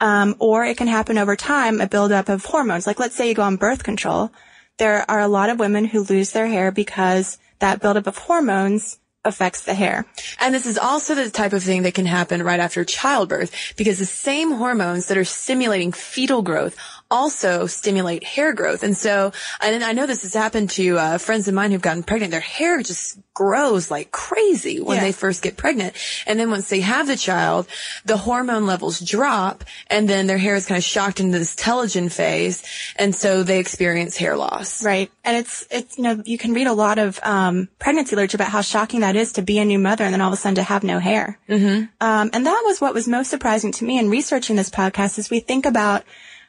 Um, 0.00 0.36
or 0.38 0.64
it 0.64 0.76
can 0.76 0.88
happen 0.88 1.16
over 1.16 1.36
time, 1.36 1.80
a 1.80 1.88
buildup 1.88 2.28
of 2.28 2.44
hormones. 2.44 2.86
Like 2.86 3.00
let's 3.00 3.14
say 3.14 3.28
you 3.28 3.34
go 3.34 3.42
on 3.42 3.56
birth 3.56 3.82
control. 3.82 4.30
There 4.76 5.10
are 5.10 5.20
a 5.20 5.28
lot 5.28 5.48
of 5.48 5.58
women 5.58 5.86
who 5.86 6.02
lose 6.02 6.32
their 6.32 6.46
hair 6.46 6.70
because 6.70 7.38
that 7.60 7.80
buildup 7.80 8.06
of 8.06 8.18
hormones 8.18 8.98
affects 9.24 9.62
the 9.62 9.74
hair. 9.74 10.06
And 10.38 10.54
this 10.54 10.66
is 10.66 10.78
also 10.78 11.14
the 11.14 11.30
type 11.30 11.52
of 11.52 11.62
thing 11.62 11.82
that 11.82 11.94
can 11.94 12.06
happen 12.06 12.42
right 12.42 12.60
after 12.60 12.84
childbirth 12.84 13.74
because 13.76 13.98
the 13.98 14.06
same 14.06 14.52
hormones 14.52 15.06
that 15.06 15.18
are 15.18 15.24
stimulating 15.24 15.92
fetal 15.92 16.42
growth 16.42 16.76
also 17.10 17.66
stimulate 17.66 18.24
hair 18.24 18.52
growth. 18.52 18.82
And 18.82 18.96
so, 18.96 19.32
and 19.60 19.84
I 19.84 19.92
know 19.92 20.06
this 20.06 20.22
has 20.22 20.34
happened 20.34 20.70
to 20.70 20.98
uh, 20.98 21.18
friends 21.18 21.46
of 21.48 21.54
mine 21.54 21.70
who've 21.70 21.80
gotten 21.80 22.02
pregnant. 22.02 22.32
Their 22.32 22.40
hair 22.40 22.82
just 22.82 23.18
grows 23.32 23.90
like 23.90 24.10
crazy 24.10 24.80
when 24.80 24.96
Yeah. 24.96 25.04
they 25.04 25.12
first 25.12 25.42
get 25.42 25.56
pregnant. 25.56 25.94
And 26.26 26.40
then 26.40 26.50
once 26.50 26.68
they 26.68 26.80
have 26.80 27.06
the 27.06 27.16
child, 27.16 27.66
the 28.04 28.16
hormone 28.16 28.66
levels 28.66 28.98
drop 28.98 29.62
and 29.88 30.08
then 30.08 30.26
their 30.26 30.38
hair 30.38 30.56
is 30.56 30.66
kind 30.66 30.78
of 30.78 30.84
shocked 30.84 31.20
into 31.20 31.38
this 31.38 31.54
telogen 31.54 32.10
phase. 32.10 32.62
And 32.96 33.14
so 33.14 33.42
they 33.42 33.58
experience 33.60 34.16
hair 34.16 34.36
loss. 34.36 34.82
Right. 34.84 35.10
And 35.22 35.36
it's, 35.36 35.66
it's, 35.70 35.98
you 35.98 36.04
know, 36.04 36.22
you 36.24 36.38
can 36.38 36.54
read 36.54 36.66
a 36.66 36.72
lot 36.72 36.98
of, 36.98 37.20
um, 37.22 37.68
pregnancy 37.78 38.16
literature 38.16 38.38
about 38.38 38.48
how 38.48 38.62
shocking 38.62 39.00
that 39.00 39.16
is 39.16 39.32
to 39.34 39.42
be 39.42 39.58
a 39.58 39.64
new 39.64 39.78
mother 39.78 40.04
and 40.04 40.14
then 40.14 40.20
all 40.22 40.28
of 40.28 40.34
a 40.34 40.36
sudden 40.36 40.56
to 40.56 40.62
have 40.62 40.82
no 40.82 40.98
hair. 40.98 41.38
Mm-hmm. 41.48 41.84
Um, 42.00 42.30
and 42.32 42.46
that 42.46 42.62
was 42.64 42.80
what 42.80 42.94
was 42.94 43.06
most 43.06 43.28
surprising 43.30 43.70
to 43.72 43.84
me 43.84 43.98
in 43.98 44.08
researching 44.10 44.56
this 44.56 44.70
podcast 44.70 45.18
is 45.18 45.30
we 45.30 45.40
think 45.40 45.66
about, 45.66 46.02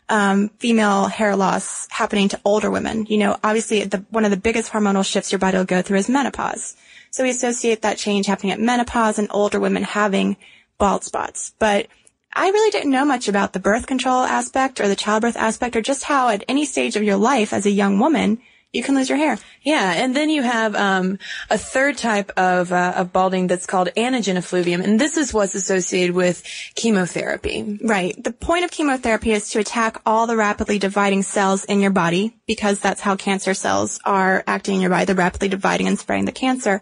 um, 0.09 0.49
female 0.59 1.05
hair 1.07 1.35
loss 1.35 1.87
happening 1.89 2.29
to 2.29 2.39
older 2.45 2.71
women. 2.71 3.05
You 3.07 3.17
know, 3.17 3.37
obviously 3.43 3.83
the, 3.83 4.05
one 4.09 4.25
of 4.25 4.31
the 4.31 4.37
biggest 4.37 4.71
hormonal 4.71 5.05
shifts 5.05 5.31
your 5.31 5.39
body 5.39 5.57
will 5.57 5.65
go 5.65 5.81
through 5.81 5.97
is 5.97 6.09
menopause. 6.09 6.75
So 7.11 7.23
we 7.23 7.29
associate 7.29 7.81
that 7.81 7.97
change 7.97 8.25
happening 8.25 8.51
at 8.51 8.59
menopause 8.59 9.19
and 9.19 9.27
older 9.31 9.59
women 9.59 9.83
having 9.83 10.37
bald 10.77 11.03
spots. 11.03 11.53
But 11.59 11.87
I 12.33 12.49
really 12.49 12.71
didn't 12.71 12.91
know 12.91 13.05
much 13.05 13.27
about 13.27 13.53
the 13.53 13.59
birth 13.59 13.87
control 13.87 14.23
aspect 14.23 14.79
or 14.79 14.87
the 14.87 14.95
childbirth 14.95 15.35
aspect 15.35 15.75
or 15.75 15.81
just 15.81 16.03
how 16.03 16.29
at 16.29 16.43
any 16.47 16.65
stage 16.65 16.95
of 16.95 17.03
your 17.03 17.17
life 17.17 17.51
as 17.51 17.65
a 17.65 17.71
young 17.71 17.99
woman, 17.99 18.39
you 18.73 18.83
can 18.83 18.95
lose 18.95 19.09
your 19.09 19.17
hair. 19.17 19.37
Yeah, 19.61 19.93
and 19.95 20.15
then 20.15 20.29
you 20.29 20.43
have 20.43 20.75
um, 20.75 21.19
a 21.49 21.57
third 21.57 21.97
type 21.97 22.31
of, 22.37 22.71
uh, 22.71 22.93
of 22.97 23.13
balding 23.13 23.47
that's 23.47 23.65
called 23.65 23.89
anagen 23.95 24.35
effluvium, 24.35 24.81
and 24.81 24.99
this 24.99 25.17
is 25.17 25.33
what's 25.33 25.55
associated 25.55 26.15
with 26.15 26.43
chemotherapy. 26.75 27.79
Right. 27.81 28.21
The 28.21 28.33
point 28.33 28.65
of 28.65 28.71
chemotherapy 28.71 29.31
is 29.31 29.49
to 29.51 29.59
attack 29.59 30.01
all 30.05 30.27
the 30.27 30.35
rapidly 30.35 30.79
dividing 30.79 31.23
cells 31.23 31.63
in 31.65 31.79
your 31.79 31.91
body 31.91 32.35
because 32.45 32.79
that's 32.79 33.01
how 33.01 33.15
cancer 33.15 33.53
cells 33.53 33.99
are 34.05 34.43
acting 34.45 34.75
in 34.75 34.81
your 34.81 34.89
body. 34.89 35.05
They're 35.05 35.15
rapidly 35.15 35.49
dividing 35.49 35.87
and 35.87 35.97
spreading 35.97 36.25
the 36.25 36.31
cancer. 36.31 36.81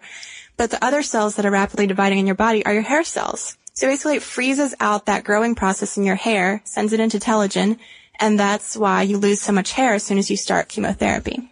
But 0.57 0.71
the 0.71 0.83
other 0.83 1.03
cells 1.03 1.35
that 1.35 1.45
are 1.45 1.51
rapidly 1.51 1.85
dividing 1.85 2.19
in 2.19 2.25
your 2.25 2.35
body 2.35 2.65
are 2.65 2.73
your 2.73 2.81
hair 2.81 3.03
cells. 3.03 3.57
So 3.73 3.87
basically 3.87 4.15
it 4.15 4.23
freezes 4.23 4.73
out 4.79 5.05
that 5.07 5.25
growing 5.25 5.53
process 5.53 5.97
in 5.97 6.05
your 6.05 6.15
hair, 6.15 6.61
sends 6.63 6.93
it 6.93 7.01
into 7.01 7.19
telogen, 7.19 7.77
and 8.19 8.39
that's 8.39 8.75
why 8.77 9.03
you 9.03 9.17
lose 9.17 9.41
so 9.41 9.51
much 9.51 9.71
hair 9.71 9.93
as 9.93 10.03
soon 10.03 10.17
as 10.17 10.29
you 10.29 10.37
start 10.37 10.69
chemotherapy. 10.69 11.49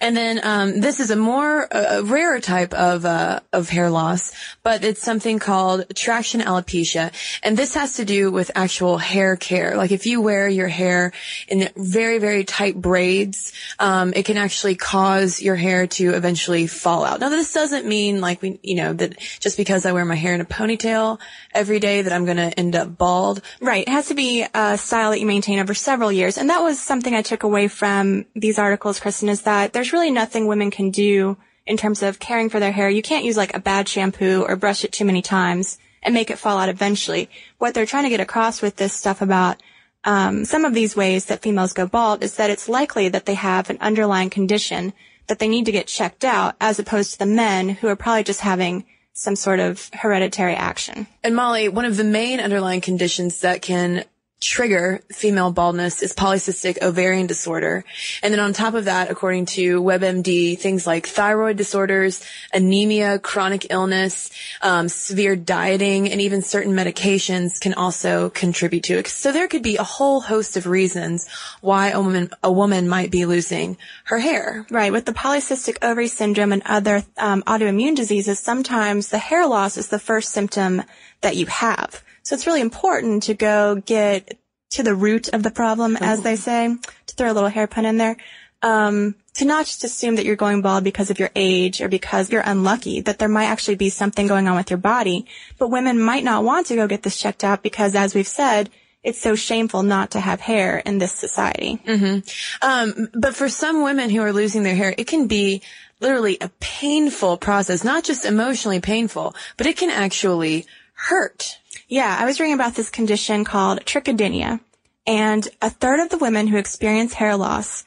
And 0.00 0.16
then 0.16 0.40
um, 0.42 0.80
this 0.80 1.00
is 1.00 1.10
a 1.10 1.16
more 1.16 1.62
uh, 1.74 1.98
a 1.98 2.02
rarer 2.02 2.40
type 2.40 2.72
of 2.74 3.04
uh, 3.04 3.40
of 3.52 3.68
hair 3.68 3.90
loss, 3.90 4.32
but 4.62 4.84
it's 4.84 5.02
something 5.02 5.38
called 5.38 5.84
traction 5.94 6.40
alopecia, 6.40 7.12
and 7.42 7.56
this 7.56 7.74
has 7.74 7.94
to 7.94 8.04
do 8.04 8.30
with 8.30 8.50
actual 8.54 8.98
hair 8.98 9.36
care. 9.36 9.76
Like 9.76 9.90
if 9.90 10.06
you 10.06 10.20
wear 10.20 10.48
your 10.48 10.68
hair 10.68 11.12
in 11.48 11.68
very 11.76 12.18
very 12.18 12.44
tight 12.44 12.80
braids, 12.80 13.52
um, 13.78 14.12
it 14.14 14.26
can 14.26 14.36
actually 14.36 14.76
cause 14.76 15.42
your 15.42 15.56
hair 15.56 15.86
to 15.86 16.14
eventually 16.14 16.66
fall 16.66 17.04
out. 17.04 17.18
Now 17.20 17.30
this 17.30 17.52
doesn't 17.52 17.86
mean 17.86 18.20
like 18.20 18.42
we 18.42 18.60
you 18.62 18.76
know 18.76 18.92
that 18.92 19.18
just 19.40 19.56
because 19.56 19.86
I 19.86 19.92
wear 19.92 20.04
my 20.04 20.14
hair 20.14 20.34
in 20.34 20.40
a 20.40 20.44
ponytail 20.44 21.18
every 21.52 21.80
day 21.80 22.02
that 22.02 22.12
I'm 22.12 22.24
going 22.26 22.36
to 22.36 22.56
end 22.58 22.76
up 22.76 22.96
bald. 22.96 23.40
Right. 23.60 23.86
It 23.86 23.90
has 23.90 24.08
to 24.08 24.14
be 24.14 24.46
a 24.54 24.76
style 24.76 25.10
that 25.10 25.20
you 25.20 25.26
maintain 25.26 25.58
over 25.66 25.74
several 25.74 26.12
years. 26.12 26.38
And 26.38 26.48
that 26.48 26.62
was 26.62 26.78
something 26.78 27.12
I 27.12 27.22
took 27.22 27.42
away 27.42 27.66
from 27.66 28.24
these 28.36 28.56
articles, 28.56 29.00
Kristen, 29.00 29.28
is 29.28 29.42
that 29.42 29.72
there's 29.72 29.92
really 29.92 30.12
nothing 30.12 30.46
women 30.46 30.70
can 30.70 30.90
do 30.90 31.36
in 31.66 31.76
terms 31.76 32.04
of 32.04 32.20
caring 32.20 32.48
for 32.48 32.60
their 32.60 32.70
hair. 32.70 32.88
You 32.88 33.02
can't 33.02 33.24
use 33.24 33.36
like 33.36 33.52
a 33.52 33.58
bad 33.58 33.88
shampoo 33.88 34.44
or 34.46 34.54
brush 34.54 34.84
it 34.84 34.92
too 34.92 35.04
many 35.04 35.22
times 35.22 35.78
and 36.04 36.14
make 36.14 36.30
it 36.30 36.38
fall 36.38 36.58
out 36.58 36.68
eventually. 36.68 37.28
What 37.58 37.74
they're 37.74 37.84
trying 37.84 38.04
to 38.04 38.10
get 38.10 38.20
across 38.20 38.62
with 38.62 38.76
this 38.76 38.92
stuff 38.92 39.20
about 39.20 39.60
um, 40.04 40.44
some 40.44 40.64
of 40.64 40.72
these 40.72 40.94
ways 40.94 41.24
that 41.24 41.42
females 41.42 41.72
go 41.72 41.88
bald 41.88 42.22
is 42.22 42.36
that 42.36 42.48
it's 42.50 42.68
likely 42.68 43.08
that 43.08 43.26
they 43.26 43.34
have 43.34 43.68
an 43.68 43.78
underlying 43.80 44.30
condition 44.30 44.92
that 45.26 45.40
they 45.40 45.48
need 45.48 45.64
to 45.64 45.72
get 45.72 45.88
checked 45.88 46.24
out 46.24 46.54
as 46.60 46.78
opposed 46.78 47.14
to 47.14 47.18
the 47.18 47.26
men 47.26 47.70
who 47.70 47.88
are 47.88 47.96
probably 47.96 48.22
just 48.22 48.42
having 48.42 48.84
some 49.14 49.34
sort 49.34 49.58
of 49.58 49.90
hereditary 49.94 50.54
action. 50.54 51.08
And 51.24 51.34
Molly, 51.34 51.68
one 51.68 51.86
of 51.86 51.96
the 51.96 52.04
main 52.04 52.38
underlying 52.38 52.80
conditions 52.80 53.40
that 53.40 53.62
can 53.62 54.04
trigger 54.40 55.00
female 55.10 55.50
baldness 55.50 56.02
is 56.02 56.12
polycystic 56.12 56.80
ovarian 56.82 57.26
disorder. 57.26 57.84
And 58.22 58.32
then 58.32 58.40
on 58.40 58.52
top 58.52 58.74
of 58.74 58.84
that, 58.84 59.10
according 59.10 59.46
to 59.46 59.82
WebMD, 59.82 60.58
things 60.58 60.86
like 60.86 61.06
thyroid 61.06 61.56
disorders, 61.56 62.22
anemia, 62.52 63.18
chronic 63.18 63.68
illness, 63.70 64.30
um, 64.60 64.88
severe 64.88 65.36
dieting, 65.36 66.10
and 66.10 66.20
even 66.20 66.42
certain 66.42 66.74
medications 66.74 67.58
can 67.60 67.72
also 67.74 68.28
contribute 68.30 68.84
to 68.84 68.98
it. 68.98 69.08
So 69.08 69.32
there 69.32 69.48
could 69.48 69.62
be 69.62 69.76
a 69.76 69.82
whole 69.82 70.20
host 70.20 70.56
of 70.56 70.66
reasons 70.66 71.28
why 71.62 71.90
a 71.90 72.00
woman, 72.00 72.30
a 72.42 72.52
woman 72.52 72.88
might 72.88 73.10
be 73.10 73.24
losing 73.24 73.78
her 74.04 74.18
hair. 74.18 74.66
Right. 74.70 74.92
With 74.92 75.06
the 75.06 75.12
polycystic 75.12 75.78
ovary 75.82 76.08
syndrome 76.08 76.52
and 76.52 76.62
other 76.66 77.04
um, 77.16 77.42
autoimmune 77.44 77.96
diseases, 77.96 78.38
sometimes 78.38 79.08
the 79.08 79.18
hair 79.18 79.46
loss 79.46 79.78
is 79.78 79.88
the 79.88 79.98
first 79.98 80.30
symptom 80.30 80.82
that 81.22 81.36
you 81.36 81.46
have. 81.46 82.02
So 82.26 82.34
it's 82.34 82.48
really 82.48 82.60
important 82.60 83.22
to 83.24 83.34
go 83.34 83.76
get 83.76 84.36
to 84.70 84.82
the 84.82 84.96
root 84.96 85.28
of 85.28 85.44
the 85.44 85.52
problem, 85.52 85.96
as 85.96 86.22
they 86.22 86.34
say, 86.34 86.74
to 87.06 87.14
throw 87.14 87.30
a 87.30 87.32
little 87.32 87.48
hairpin 87.48 87.84
in 87.84 87.98
there. 87.98 88.16
Um, 88.62 89.14
to 89.34 89.44
not 89.44 89.66
just 89.66 89.84
assume 89.84 90.16
that 90.16 90.24
you're 90.24 90.34
going 90.34 90.60
bald 90.60 90.82
because 90.82 91.08
of 91.08 91.20
your 91.20 91.30
age 91.36 91.80
or 91.80 91.88
because 91.88 92.32
you're 92.32 92.42
unlucky, 92.44 93.00
that 93.02 93.20
there 93.20 93.28
might 93.28 93.44
actually 93.44 93.76
be 93.76 93.90
something 93.90 94.26
going 94.26 94.48
on 94.48 94.56
with 94.56 94.70
your 94.70 94.76
body. 94.76 95.26
But 95.56 95.68
women 95.68 96.00
might 96.00 96.24
not 96.24 96.42
want 96.42 96.66
to 96.66 96.74
go 96.74 96.88
get 96.88 97.04
this 97.04 97.16
checked 97.16 97.44
out 97.44 97.62
because, 97.62 97.94
as 97.94 98.12
we've 98.12 98.26
said, 98.26 98.70
it's 99.04 99.20
so 99.20 99.36
shameful 99.36 99.84
not 99.84 100.10
to 100.10 100.20
have 100.20 100.40
hair 100.40 100.78
in 100.78 100.98
this 100.98 101.12
society. 101.12 101.78
Mm-hmm. 101.86 102.66
Um, 102.68 103.08
but 103.14 103.36
for 103.36 103.48
some 103.48 103.84
women 103.84 104.10
who 104.10 104.22
are 104.22 104.32
losing 104.32 104.64
their 104.64 104.74
hair, 104.74 104.92
it 104.98 105.06
can 105.06 105.28
be 105.28 105.62
literally 106.00 106.38
a 106.40 106.48
painful 106.58 107.36
process, 107.36 107.84
not 107.84 108.02
just 108.02 108.24
emotionally 108.24 108.80
painful, 108.80 109.36
but 109.56 109.68
it 109.68 109.76
can 109.76 109.90
actually 109.90 110.66
hurt. 110.96 111.58
Yeah, 111.88 112.16
I 112.18 112.24
was 112.24 112.40
reading 112.40 112.54
about 112.54 112.74
this 112.74 112.90
condition 112.90 113.44
called 113.44 113.84
trichodynia, 113.84 114.58
and 115.06 115.48
a 115.62 115.70
third 115.70 116.00
of 116.00 116.08
the 116.08 116.18
women 116.18 116.48
who 116.48 116.56
experience 116.56 117.14
hair 117.14 117.36
loss 117.36 117.84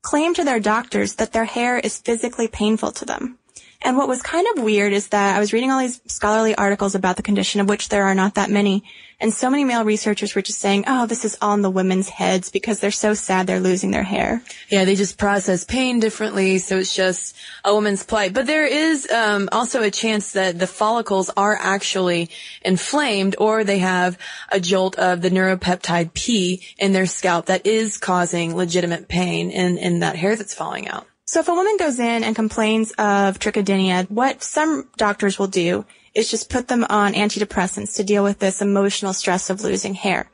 claim 0.00 0.32
to 0.34 0.44
their 0.44 0.58
doctors 0.58 1.16
that 1.16 1.34
their 1.34 1.44
hair 1.44 1.78
is 1.78 1.98
physically 1.98 2.48
painful 2.48 2.92
to 2.92 3.04
them. 3.04 3.36
And 3.82 3.98
what 3.98 4.08
was 4.08 4.22
kind 4.22 4.46
of 4.54 4.62
weird 4.62 4.94
is 4.94 5.08
that 5.08 5.36
I 5.36 5.38
was 5.38 5.52
reading 5.52 5.70
all 5.70 5.80
these 5.80 6.00
scholarly 6.06 6.54
articles 6.54 6.94
about 6.94 7.16
the 7.16 7.22
condition, 7.22 7.60
of 7.60 7.68
which 7.68 7.90
there 7.90 8.04
are 8.04 8.14
not 8.14 8.36
that 8.36 8.48
many, 8.48 8.84
and 9.22 9.32
so 9.32 9.48
many 9.48 9.64
male 9.64 9.84
researchers 9.84 10.34
were 10.34 10.42
just 10.42 10.58
saying, 10.58 10.84
oh, 10.88 11.06
this 11.06 11.24
is 11.24 11.38
all 11.40 11.54
in 11.54 11.62
the 11.62 11.70
women's 11.70 12.08
heads 12.08 12.50
because 12.50 12.80
they're 12.80 12.90
so 12.90 13.14
sad 13.14 13.46
they're 13.46 13.60
losing 13.60 13.92
their 13.92 14.02
hair. 14.02 14.42
Yeah, 14.68 14.84
they 14.84 14.96
just 14.96 15.16
process 15.16 15.62
pain 15.62 16.00
differently, 16.00 16.58
so 16.58 16.76
it's 16.78 16.92
just 16.92 17.36
a 17.64 17.72
woman's 17.72 18.02
plight. 18.02 18.34
But 18.34 18.46
there 18.46 18.66
is 18.66 19.08
um, 19.10 19.48
also 19.52 19.82
a 19.82 19.92
chance 19.92 20.32
that 20.32 20.58
the 20.58 20.66
follicles 20.66 21.30
are 21.36 21.56
actually 21.56 22.30
inflamed 22.62 23.36
or 23.38 23.62
they 23.62 23.78
have 23.78 24.18
a 24.50 24.58
jolt 24.58 24.98
of 24.98 25.22
the 25.22 25.30
neuropeptide 25.30 26.14
P 26.14 26.64
in 26.76 26.92
their 26.92 27.06
scalp 27.06 27.46
that 27.46 27.64
is 27.64 27.98
causing 27.98 28.56
legitimate 28.56 29.06
pain 29.06 29.52
in, 29.52 29.78
in 29.78 30.00
that 30.00 30.16
hair 30.16 30.34
that's 30.34 30.52
falling 30.52 30.88
out. 30.88 31.06
So 31.26 31.38
if 31.38 31.48
a 31.48 31.54
woman 31.54 31.76
goes 31.78 32.00
in 32.00 32.24
and 32.24 32.34
complains 32.34 32.90
of 32.98 33.38
trichodynia, 33.38 34.10
what 34.10 34.42
some 34.42 34.88
doctors 34.96 35.38
will 35.38 35.46
do 35.46 35.84
is 36.14 36.30
just 36.30 36.50
put 36.50 36.68
them 36.68 36.84
on 36.88 37.14
antidepressants 37.14 37.96
to 37.96 38.04
deal 38.04 38.22
with 38.22 38.38
this 38.38 38.60
emotional 38.60 39.12
stress 39.12 39.50
of 39.50 39.62
losing 39.62 39.94
hair. 39.94 40.30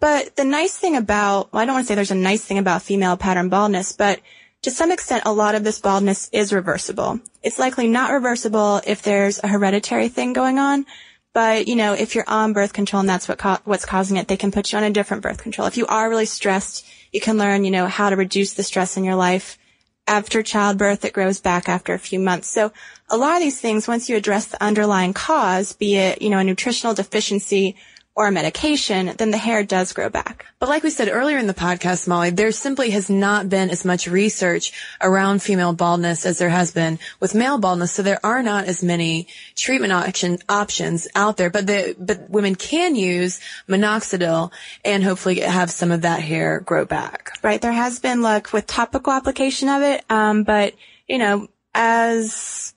But 0.00 0.36
the 0.36 0.44
nice 0.44 0.76
thing 0.76 0.96
about, 0.96 1.52
well, 1.52 1.62
I 1.62 1.64
don't 1.64 1.74
want 1.74 1.86
to 1.86 1.88
say 1.88 1.94
there's 1.94 2.10
a 2.10 2.16
nice 2.16 2.44
thing 2.44 2.58
about 2.58 2.82
female 2.82 3.16
pattern 3.16 3.48
baldness, 3.48 3.92
but 3.92 4.20
to 4.62 4.70
some 4.70 4.92
extent, 4.92 5.24
a 5.26 5.32
lot 5.32 5.54
of 5.54 5.64
this 5.64 5.80
baldness 5.80 6.28
is 6.32 6.52
reversible. 6.52 7.20
It's 7.42 7.58
likely 7.58 7.88
not 7.88 8.12
reversible 8.12 8.80
if 8.86 9.02
there's 9.02 9.40
a 9.42 9.48
hereditary 9.48 10.08
thing 10.08 10.32
going 10.32 10.58
on, 10.58 10.86
but 11.32 11.66
you 11.66 11.76
know, 11.76 11.94
if 11.94 12.14
you're 12.14 12.28
on 12.28 12.52
birth 12.52 12.72
control 12.72 13.00
and 13.00 13.08
that's 13.08 13.28
what 13.28 13.38
co- 13.38 13.58
what's 13.64 13.84
causing 13.84 14.18
it, 14.18 14.28
they 14.28 14.36
can 14.36 14.52
put 14.52 14.70
you 14.70 14.78
on 14.78 14.84
a 14.84 14.90
different 14.90 15.22
birth 15.22 15.42
control. 15.42 15.66
If 15.66 15.76
you 15.76 15.86
are 15.86 16.08
really 16.08 16.26
stressed, 16.26 16.86
you 17.12 17.20
can 17.20 17.38
learn, 17.38 17.64
you 17.64 17.70
know, 17.70 17.86
how 17.86 18.10
to 18.10 18.16
reduce 18.16 18.54
the 18.54 18.62
stress 18.62 18.96
in 18.96 19.04
your 19.04 19.16
life 19.16 19.58
after 20.06 20.42
childbirth, 20.42 21.04
it 21.04 21.12
grows 21.12 21.40
back 21.40 21.68
after 21.68 21.94
a 21.94 21.98
few 21.98 22.18
months. 22.18 22.48
So 22.48 22.72
a 23.08 23.16
lot 23.16 23.36
of 23.36 23.42
these 23.42 23.60
things, 23.60 23.86
once 23.86 24.08
you 24.08 24.16
address 24.16 24.46
the 24.46 24.62
underlying 24.62 25.14
cause, 25.14 25.72
be 25.72 25.96
it, 25.96 26.20
you 26.20 26.30
know, 26.30 26.38
a 26.38 26.44
nutritional 26.44 26.94
deficiency 26.94 27.76
or 28.14 28.26
a 28.26 28.32
medication, 28.32 29.12
then 29.16 29.30
the 29.30 29.38
hair 29.38 29.64
does 29.64 29.92
grow 29.94 30.10
back. 30.10 30.46
But 30.58 30.68
like 30.68 30.82
we 30.82 30.90
said 30.90 31.08
earlier 31.08 31.38
in 31.38 31.46
the 31.46 31.54
podcast, 31.54 32.06
Molly, 32.06 32.30
there 32.30 32.52
simply 32.52 32.90
has 32.90 33.08
not 33.08 33.48
been 33.48 33.70
as 33.70 33.84
much 33.84 34.06
research 34.06 34.72
around 35.00 35.42
female 35.42 35.72
baldness 35.72 36.26
as 36.26 36.38
there 36.38 36.50
has 36.50 36.72
been 36.72 36.98
with 37.20 37.34
male 37.34 37.56
baldness. 37.56 37.92
So 37.92 38.02
there 38.02 38.24
are 38.24 38.42
not 38.42 38.66
as 38.66 38.82
many 38.82 39.28
treatment 39.56 39.94
option, 39.94 40.38
options 40.48 41.08
out 41.14 41.38
there, 41.38 41.48
but 41.48 41.66
the, 41.66 41.96
but 41.98 42.28
women 42.28 42.54
can 42.54 42.96
use 42.96 43.40
minoxidil 43.66 44.52
and 44.84 45.02
hopefully 45.02 45.40
have 45.40 45.70
some 45.70 45.90
of 45.90 46.02
that 46.02 46.20
hair 46.20 46.60
grow 46.60 46.84
back. 46.84 47.32
Right. 47.42 47.62
There 47.62 47.72
has 47.72 47.98
been 47.98 48.20
luck 48.20 48.52
with 48.52 48.66
topical 48.66 49.14
application 49.14 49.70
of 49.70 49.82
it. 49.82 50.04
Um, 50.10 50.42
but 50.44 50.74
you 51.08 51.16
know, 51.18 51.48
as 51.74 52.71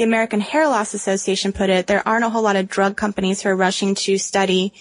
the 0.00 0.04
American 0.04 0.40
Hair 0.40 0.68
Loss 0.68 0.94
Association 0.94 1.52
put 1.52 1.68
it, 1.68 1.86
there 1.86 2.02
aren't 2.08 2.24
a 2.24 2.30
whole 2.30 2.40
lot 2.40 2.56
of 2.56 2.70
drug 2.70 2.96
companies 2.96 3.42
who 3.42 3.50
are 3.50 3.54
rushing 3.54 3.94
to 3.96 4.16
study 4.16 4.72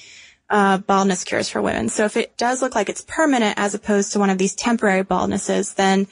uh, 0.50 0.78
baldness 0.78 1.26
cures 1.26 1.50
for 1.50 1.62
women. 1.62 1.90
So 1.90 2.06
if 2.06 2.16
it 2.16 2.38
does 2.38 2.62
look 2.62 2.74
like 2.74 2.88
it's 2.88 3.02
permanent 3.02 3.56
as 3.58 3.74
opposed 3.74 4.14
to 4.14 4.20
one 4.20 4.30
of 4.30 4.38
these 4.38 4.56
temporary 4.56 5.04
baldnesses, 5.04 5.74
then 5.74 6.08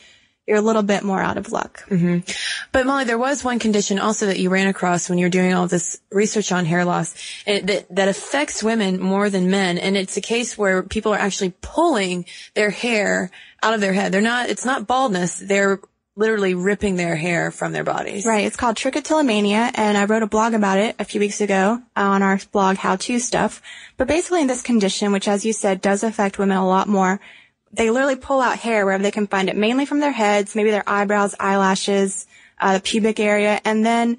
you're 0.46 0.58
a 0.58 0.62
little 0.62 0.84
bit 0.84 1.06
more 1.06 1.22
out 1.22 1.38
of 1.38 1.54
luck. 1.54 1.86
Mm-hmm. 1.88 2.30
But 2.74 2.86
Molly, 2.86 3.06
there 3.06 3.18
was 3.18 3.46
one 3.46 3.60
condition 3.60 3.98
also 3.98 4.26
that 4.26 4.40
you 4.40 4.50
ran 4.50 4.68
across 4.68 5.08
when 5.08 5.18
you 5.20 5.28
were 5.28 5.30
doing 5.30 5.54
all 5.54 5.68
this 5.68 6.02
research 6.12 6.52
on 6.52 6.66
hair 6.66 6.84
loss 6.84 7.16
that, 7.46 7.86
that 7.90 8.10
affects 8.10 8.62
women 8.62 9.00
more 9.00 9.30
than 9.30 9.50
men. 9.50 9.78
And 9.78 9.96
it's 9.96 10.18
a 10.18 10.22
case 10.22 10.58
where 10.58 10.84
people 10.84 11.14
are 11.14 11.18
actually 11.18 11.54
pulling 11.62 12.26
their 12.56 12.72
hair 12.72 13.32
out 13.64 13.74
of 13.74 13.80
their 13.80 13.94
head. 13.94 14.12
They're 14.12 14.20
not, 14.20 14.50
it's 14.50 14.66
not 14.66 14.86
baldness. 14.86 15.40
They're 15.40 15.80
literally 16.18 16.56
ripping 16.56 16.96
their 16.96 17.16
hair 17.16 17.52
from 17.52 17.72
their 17.72 17.84
bodies. 17.84 18.26
Right. 18.26 18.46
It's 18.46 18.58
called 18.58 18.76
trichotillomania, 18.76 19.72
and 19.76 19.98
I 19.98 20.06
wrote 20.06 20.24
a 20.24 20.28
blog 20.28 20.54
about 20.54 20.80
it 20.80 20.96
a 21.00 21.06
few 21.06 21.20
weeks 21.20 21.40
ago 21.40 21.82
on 21.96 22.24
our 22.24 22.40
blog, 22.52 22.78
How 22.78 22.96
To 22.96 23.20
Stuff. 23.20 23.62
But 23.96 24.08
basically, 24.08 24.42
in 24.42 24.48
this 24.48 24.64
condition, 24.64 25.12
which, 25.12 25.28
as 25.28 25.46
you 25.46 25.54
said, 25.54 25.80
does 25.80 26.04
affect 26.04 26.40
women 26.40 26.58
a 26.58 26.68
lot 26.68 26.90
more, 26.90 27.20
they 27.72 27.92
literally 27.92 28.16
pull 28.16 28.42
out 28.42 28.58
hair 28.58 28.84
wherever 28.84 29.04
they 29.04 29.12
can 29.12 29.28
find 29.28 29.48
it, 29.48 29.56
mainly 29.56 29.86
from 29.86 30.00
their 30.00 30.12
heads, 30.12 30.56
maybe 30.56 30.72
their 30.72 30.90
eyebrows, 30.90 31.36
eyelashes, 31.40 32.26
uh, 32.60 32.74
the 32.74 32.82
pubic 32.82 33.20
area, 33.20 33.62
and 33.64 33.86
then 33.86 34.18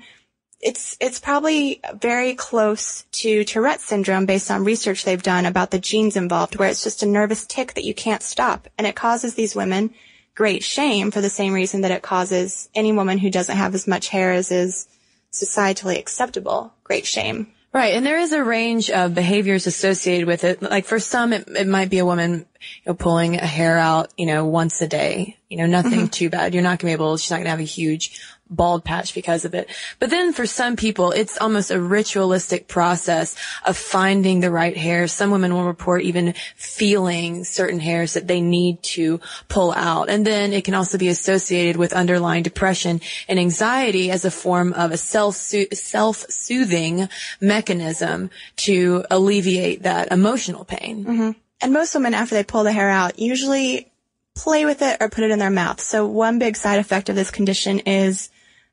it's 0.60 0.96
it's 1.00 1.20
probably 1.20 1.80
very 2.00 2.34
close 2.34 3.04
to 3.12 3.44
Tourette 3.44 3.80
syndrome 3.80 4.26
based 4.26 4.50
on 4.50 4.64
research 4.64 5.04
they've 5.04 5.22
done 5.22 5.46
about 5.46 5.70
the 5.70 5.78
genes 5.78 6.16
involved, 6.16 6.56
where 6.56 6.68
it's 6.68 6.84
just 6.84 7.02
a 7.02 7.06
nervous 7.06 7.46
tic 7.46 7.74
that 7.74 7.84
you 7.84 7.94
can't 7.94 8.22
stop, 8.22 8.68
and 8.78 8.86
it 8.86 8.94
causes 8.94 9.34
these 9.34 9.56
women 9.56 9.94
great 10.38 10.62
shame 10.62 11.10
for 11.10 11.20
the 11.20 11.28
same 11.28 11.52
reason 11.52 11.80
that 11.80 11.90
it 11.90 12.00
causes 12.00 12.68
any 12.72 12.92
woman 12.92 13.18
who 13.18 13.28
doesn't 13.28 13.56
have 13.56 13.74
as 13.74 13.88
much 13.88 14.06
hair 14.06 14.32
as 14.32 14.52
is 14.52 14.86
societally 15.32 15.98
acceptable 15.98 16.72
great 16.84 17.04
shame. 17.04 17.52
Right. 17.72 17.94
And 17.94 18.06
there 18.06 18.20
is 18.20 18.30
a 18.32 18.44
range 18.44 18.88
of 18.88 19.16
behaviors 19.16 19.66
associated 19.66 20.28
with 20.28 20.44
it. 20.44 20.62
Like 20.62 20.86
for 20.86 21.00
some, 21.00 21.32
it, 21.32 21.48
it 21.48 21.66
might 21.66 21.90
be 21.90 21.98
a 21.98 22.04
woman 22.04 22.46
you 22.84 22.90
know, 22.90 22.94
pulling 22.94 23.36
a 23.36 23.46
hair 23.46 23.78
out, 23.78 24.12
you 24.16 24.26
know, 24.26 24.44
once 24.44 24.80
a 24.80 24.88
day, 24.88 25.36
you 25.48 25.56
know, 25.56 25.66
nothing 25.66 26.00
mm-hmm. 26.00 26.06
too 26.06 26.30
bad. 26.30 26.54
You're 26.54 26.62
not 26.62 26.78
going 26.78 26.78
to 26.78 26.86
be 26.86 26.92
able, 26.92 27.16
she's 27.16 27.30
not 27.30 27.36
going 27.36 27.46
to 27.46 27.50
have 27.50 27.60
a 27.60 27.64
huge 27.64 28.20
bald 28.50 28.84
patch 28.84 29.14
because 29.14 29.44
of 29.44 29.54
it. 29.54 29.68
But 29.98 30.10
then 30.10 30.32
for 30.32 30.46
some 30.46 30.76
people, 30.76 31.10
it's 31.10 31.38
almost 31.38 31.70
a 31.70 31.80
ritualistic 31.80 32.68
process 32.68 33.36
of 33.64 33.76
finding 33.76 34.40
the 34.40 34.50
right 34.50 34.76
hair. 34.76 35.06
Some 35.06 35.30
women 35.30 35.54
will 35.54 35.64
report 35.64 36.02
even 36.02 36.34
feeling 36.56 37.44
certain 37.44 37.80
hairs 37.80 38.14
that 38.14 38.26
they 38.26 38.40
need 38.40 38.82
to 38.84 39.20
pull 39.48 39.72
out. 39.72 40.08
And 40.08 40.26
then 40.26 40.52
it 40.52 40.64
can 40.64 40.74
also 40.74 40.98
be 40.98 41.08
associated 41.08 41.76
with 41.76 41.92
underlying 41.92 42.42
depression 42.42 43.00
and 43.28 43.38
anxiety 43.38 44.10
as 44.10 44.24
a 44.24 44.30
form 44.30 44.72
of 44.72 44.92
a 44.92 44.96
self 44.96 45.36
self-soothing 45.36 47.08
mechanism 47.40 48.30
to 48.56 49.04
alleviate 49.10 49.82
that 49.82 50.10
emotional 50.10 50.64
pain. 50.64 51.04
Mm-hmm. 51.04 51.30
And 51.60 51.72
most 51.72 51.94
women, 51.94 52.14
after 52.14 52.34
they 52.34 52.44
pull 52.44 52.64
the 52.64 52.72
hair 52.72 52.88
out, 52.88 53.18
usually 53.18 53.90
play 54.34 54.64
with 54.64 54.82
it 54.82 54.98
or 55.00 55.08
put 55.08 55.24
it 55.24 55.30
in 55.30 55.38
their 55.38 55.50
mouth. 55.50 55.80
So 55.80 56.06
one 56.06 56.38
big 56.38 56.56
side 56.56 56.78
effect 56.78 57.08
of 57.08 57.16
this 57.16 57.30
condition 57.30 57.80
is 57.80 58.30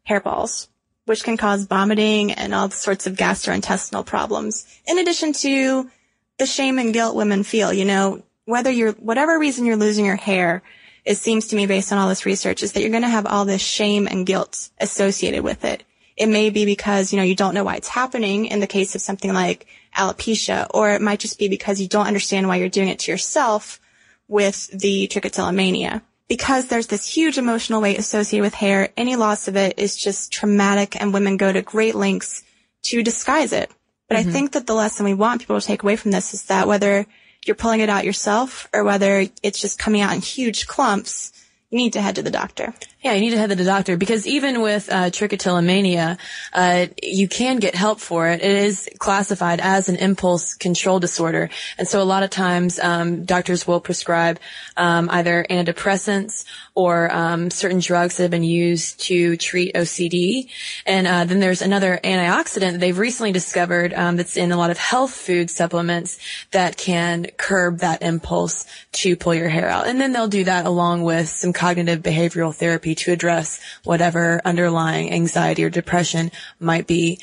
hairballs, 0.07 0.67
which 1.05 1.23
can 1.23 1.37
cause 1.37 1.65
vomiting 1.65 2.31
and 2.31 2.53
all 2.53 2.69
sorts 2.69 3.07
of 3.07 3.15
gastrointestinal 3.15 4.05
problems. 4.05 4.67
In 4.85 4.99
addition 4.99 5.33
to 5.33 5.89
the 6.37 6.45
shame 6.45 6.77
and 6.77 6.93
guilt 6.93 7.15
women 7.15 7.43
feel, 7.43 7.73
you 7.73 7.85
know, 7.85 8.21
whether 8.45 8.69
you're, 8.69 8.91
whatever 8.93 9.39
reason 9.39 9.65
you're 9.65 9.75
losing 9.75 10.05
your 10.05 10.15
hair, 10.15 10.61
it 11.03 11.17
seems 11.17 11.47
to 11.47 11.55
me 11.55 11.65
based 11.65 11.91
on 11.91 11.97
all 11.97 12.09
this 12.09 12.25
research 12.25 12.61
is 12.61 12.73
that 12.73 12.81
you're 12.81 12.91
going 12.91 13.01
to 13.01 13.09
have 13.09 13.25
all 13.25 13.45
this 13.45 13.61
shame 13.61 14.07
and 14.07 14.25
guilt 14.25 14.69
associated 14.79 15.43
with 15.43 15.65
it. 15.65 15.83
It 16.17 16.27
may 16.27 16.49
be 16.49 16.65
because, 16.65 17.11
you 17.11 17.17
know, 17.17 17.25
you 17.25 17.35
don't 17.35 17.53
know 17.53 17.63
why 17.63 17.75
it's 17.75 17.87
happening 17.87 18.45
in 18.45 18.59
the 18.59 18.67
case 18.67 18.95
of 18.95 19.01
something 19.01 19.33
like 19.33 19.65
alopecia, 19.95 20.67
or 20.73 20.91
it 20.91 21.01
might 21.01 21.19
just 21.19 21.39
be 21.39 21.47
because 21.47 21.79
you 21.79 21.87
don't 21.87 22.07
understand 22.07 22.47
why 22.47 22.57
you're 22.57 22.69
doing 22.69 22.89
it 22.89 22.99
to 22.99 23.11
yourself 23.11 23.79
with 24.27 24.67
the 24.67 25.07
trichotillomania. 25.07 26.01
Because 26.27 26.67
there's 26.67 26.87
this 26.87 27.07
huge 27.07 27.37
emotional 27.37 27.81
weight 27.81 27.99
associated 27.99 28.43
with 28.43 28.55
hair, 28.55 28.89
any 28.97 29.15
loss 29.15 29.47
of 29.47 29.55
it 29.55 29.77
is 29.77 29.95
just 29.95 30.33
traumatic 30.33 30.99
and 30.99 31.13
women 31.13 31.37
go 31.37 31.53
to 31.53 31.61
great 31.61 31.93
lengths 31.93 32.43
to 32.83 33.03
disguise 33.03 33.53
it. 33.53 33.71
But 34.09 34.17
mm-hmm. 34.17 34.29
I 34.29 34.31
think 34.31 34.51
that 34.53 34.67
the 34.67 34.73
lesson 34.73 35.05
we 35.05 35.13
want 35.13 35.41
people 35.41 35.59
to 35.59 35.65
take 35.65 35.83
away 35.83 35.95
from 35.95 36.11
this 36.11 36.33
is 36.33 36.43
that 36.43 36.67
whether 36.67 37.05
you're 37.45 37.55
pulling 37.55 37.79
it 37.79 37.89
out 37.89 38.05
yourself 38.05 38.67
or 38.73 38.83
whether 38.83 39.25
it's 39.43 39.61
just 39.61 39.77
coming 39.77 40.01
out 40.01 40.13
in 40.13 40.21
huge 40.21 40.65
clumps, 40.67 41.31
you 41.69 41.77
need 41.77 41.93
to 41.93 42.01
head 42.01 42.15
to 42.15 42.23
the 42.23 42.31
doctor. 42.31 42.73
Yeah, 43.05 43.13
you 43.13 43.21
need 43.21 43.29
to 43.29 43.37
head 43.37 43.51
to 43.51 43.55
the 43.55 43.63
doctor 43.63 43.97
because 43.97 44.25
even 44.25 44.63
with 44.63 44.91
uh, 44.91 45.11
trichotillomania, 45.11 46.17
uh, 46.51 46.87
you 47.03 47.27
can 47.27 47.57
get 47.57 47.75
help 47.75 47.99
for 47.99 48.27
it. 48.29 48.41
It 48.41 48.49
is 48.49 48.89
classified 48.97 49.59
as 49.59 49.89
an 49.89 49.97
impulse 49.97 50.55
control 50.55 50.99
disorder, 50.99 51.51
and 51.77 51.87
so 51.87 52.01
a 52.01 52.03
lot 52.03 52.23
of 52.23 52.31
times 52.31 52.79
um, 52.79 53.23
doctors 53.23 53.67
will 53.67 53.79
prescribe 53.79 54.39
um, 54.75 55.07
either 55.11 55.45
antidepressants 55.47 56.45
or 56.73 57.09
um, 57.13 57.49
certain 57.49 57.79
drugs 57.79 58.17
that 58.17 58.23
have 58.23 58.31
been 58.31 58.43
used 58.43 58.99
to 58.99 59.37
treat 59.37 59.73
OCD. 59.75 60.49
And 60.85 61.07
uh, 61.07 61.23
then 61.23 61.39
there's 61.39 61.61
another 61.61 61.99
antioxidant 62.03 62.79
they've 62.79 62.97
recently 62.97 63.31
discovered 63.31 63.93
um, 63.93 64.17
that's 64.17 64.35
in 64.35 64.51
a 64.51 64.57
lot 64.57 64.71
of 64.71 64.77
health 64.77 65.13
food 65.13 65.49
supplements 65.49 66.19
that 66.51 66.75
can 66.75 67.27
curb 67.37 67.79
that 67.79 68.01
impulse 68.01 68.65
to 68.93 69.15
pull 69.15 69.33
your 69.33 69.47
hair 69.47 69.69
out. 69.69 69.87
And 69.87 70.01
then 70.01 70.11
they'll 70.11 70.27
do 70.27 70.43
that 70.45 70.65
along 70.65 71.03
with 71.03 71.29
some 71.29 71.53
cognitive 71.53 72.01
behavioral 72.01 72.53
therapy 72.53 72.94
to 72.95 73.11
address 73.11 73.59
whatever 73.83 74.41
underlying 74.43 75.11
anxiety 75.11 75.63
or 75.63 75.69
depression 75.69 76.31
might 76.59 76.87
be 76.87 77.19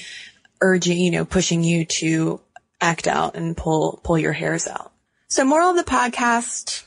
urging, 0.61 0.99
you 0.99 1.11
know, 1.11 1.25
pushing 1.25 1.65
you 1.65 1.85
to 1.85 2.41
act 2.81 3.07
out 3.07 3.35
and 3.37 3.57
pull, 3.57 4.01
pull 4.03 4.19
your 4.19 4.33
hairs 4.33 4.67
out. 4.67 4.93
So 5.29 5.45
moral 5.45 5.71
of 5.71 5.77
the 5.77 5.91
podcast, 5.91 6.85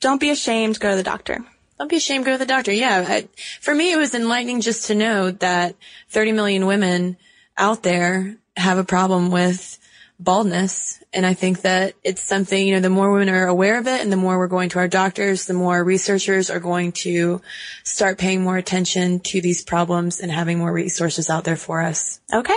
don't 0.00 0.20
be 0.20 0.30
ashamed, 0.30 0.80
go 0.80 0.90
to 0.90 0.96
the 0.96 1.02
doctor. 1.02 1.44
Don't 1.78 1.90
be 1.90 1.96
ashamed, 1.96 2.24
go 2.24 2.32
to 2.32 2.38
the 2.38 2.46
doctor. 2.46 2.72
Yeah. 2.72 3.04
I, 3.06 3.28
for 3.60 3.74
me, 3.74 3.92
it 3.92 3.96
was 3.96 4.14
enlightening 4.14 4.60
just 4.60 4.86
to 4.86 4.94
know 4.94 5.30
that 5.30 5.74
30 6.10 6.32
million 6.32 6.66
women 6.66 7.16
out 7.56 7.82
there 7.82 8.36
have 8.56 8.78
a 8.78 8.84
problem 8.84 9.30
with 9.30 9.78
baldness. 10.18 11.02
And 11.12 11.26
I 11.26 11.34
think 11.34 11.62
that 11.62 11.94
it's 12.02 12.22
something, 12.22 12.66
you 12.66 12.74
know, 12.74 12.80
the 12.80 12.90
more 12.90 13.12
women 13.12 13.28
are 13.28 13.46
aware 13.46 13.78
of 13.78 13.86
it 13.86 14.00
and 14.00 14.12
the 14.12 14.16
more 14.16 14.38
we're 14.38 14.48
going 14.48 14.68
to 14.70 14.78
our 14.78 14.88
doctors, 14.88 15.46
the 15.46 15.54
more 15.54 15.82
researchers 15.82 16.50
are 16.50 16.60
going 16.60 16.92
to 16.92 17.40
start 17.82 18.18
paying 18.18 18.42
more 18.42 18.56
attention 18.56 19.20
to 19.20 19.40
these 19.40 19.62
problems 19.62 20.20
and 20.20 20.30
having 20.30 20.58
more 20.58 20.72
resources 20.72 21.30
out 21.30 21.44
there 21.44 21.56
for 21.56 21.82
us. 21.82 22.20
Okay. 22.32 22.56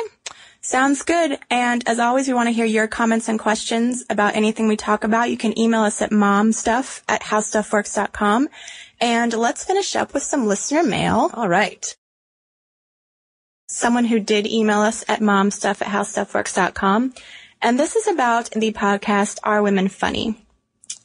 Sounds 0.61 1.03
good. 1.03 1.39
And 1.49 1.87
as 1.87 1.97
always, 1.97 2.27
we 2.27 2.33
want 2.33 2.47
to 2.47 2.53
hear 2.53 2.65
your 2.65 2.87
comments 2.87 3.29
and 3.29 3.39
questions 3.39 4.03
about 4.09 4.35
anything 4.35 4.67
we 4.67 4.75
talk 4.75 5.03
about. 5.03 5.29
You 5.29 5.37
can 5.37 5.57
email 5.57 5.81
us 5.81 6.01
at 6.01 6.11
momstuff 6.11 7.03
at 7.07 7.21
howstuffworks.com. 7.21 8.49
And 8.99 9.33
let's 9.33 9.63
finish 9.63 9.95
up 9.95 10.13
with 10.13 10.23
some 10.23 10.47
listener 10.47 10.83
mail. 10.83 11.29
All 11.33 11.47
right. 11.47 11.95
Someone 13.69 14.05
who 14.05 14.19
did 14.19 14.47
email 14.47 14.79
us 14.79 15.03
at 15.07 15.19
momstuff 15.19 15.81
at 15.81 15.87
howstuffworks.com 15.87 17.13
and 17.61 17.79
this 17.79 17.95
is 17.95 18.07
about 18.07 18.51
the 18.51 18.71
podcast 18.71 19.39
Are 19.43 19.61
Women 19.61 19.87
Funny? 19.87 20.35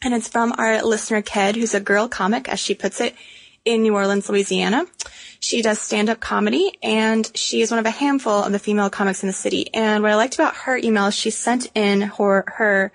And 0.03 0.13
it's 0.15 0.29
from 0.29 0.53
our 0.59 0.83
listener 0.83 1.23
Ked, 1.23 1.57
who's 1.57 1.75
a 1.75 1.81
girl 1.81 2.09
comic, 2.09 2.49
as 2.49 2.59
she 2.59 2.75
puts 2.75 3.01
it, 3.01 3.15
in 3.65 3.83
New 3.83 3.95
Orleans, 3.95 4.29
Louisiana. 4.29 4.87
She 5.41 5.63
does 5.63 5.81
stand-up 5.81 6.21
comedy 6.21 6.79
and 6.83 7.31
she 7.35 7.63
is 7.63 7.71
one 7.71 7.79
of 7.81 7.87
a 7.87 7.91
handful 7.91 8.43
of 8.43 8.53
the 8.53 8.59
female 8.59 8.91
comics 8.91 9.23
in 9.23 9.29
the 9.29 9.33
city. 9.33 9.73
And 9.73 10.03
what 10.03 10.13
I 10.13 10.17
liked 10.17 10.35
about 10.35 10.57
her 10.57 10.77
email 10.77 11.07
is 11.07 11.15
she 11.15 11.31
sent 11.31 11.71
in 11.75 12.01
her, 12.03 12.45
her 12.57 12.93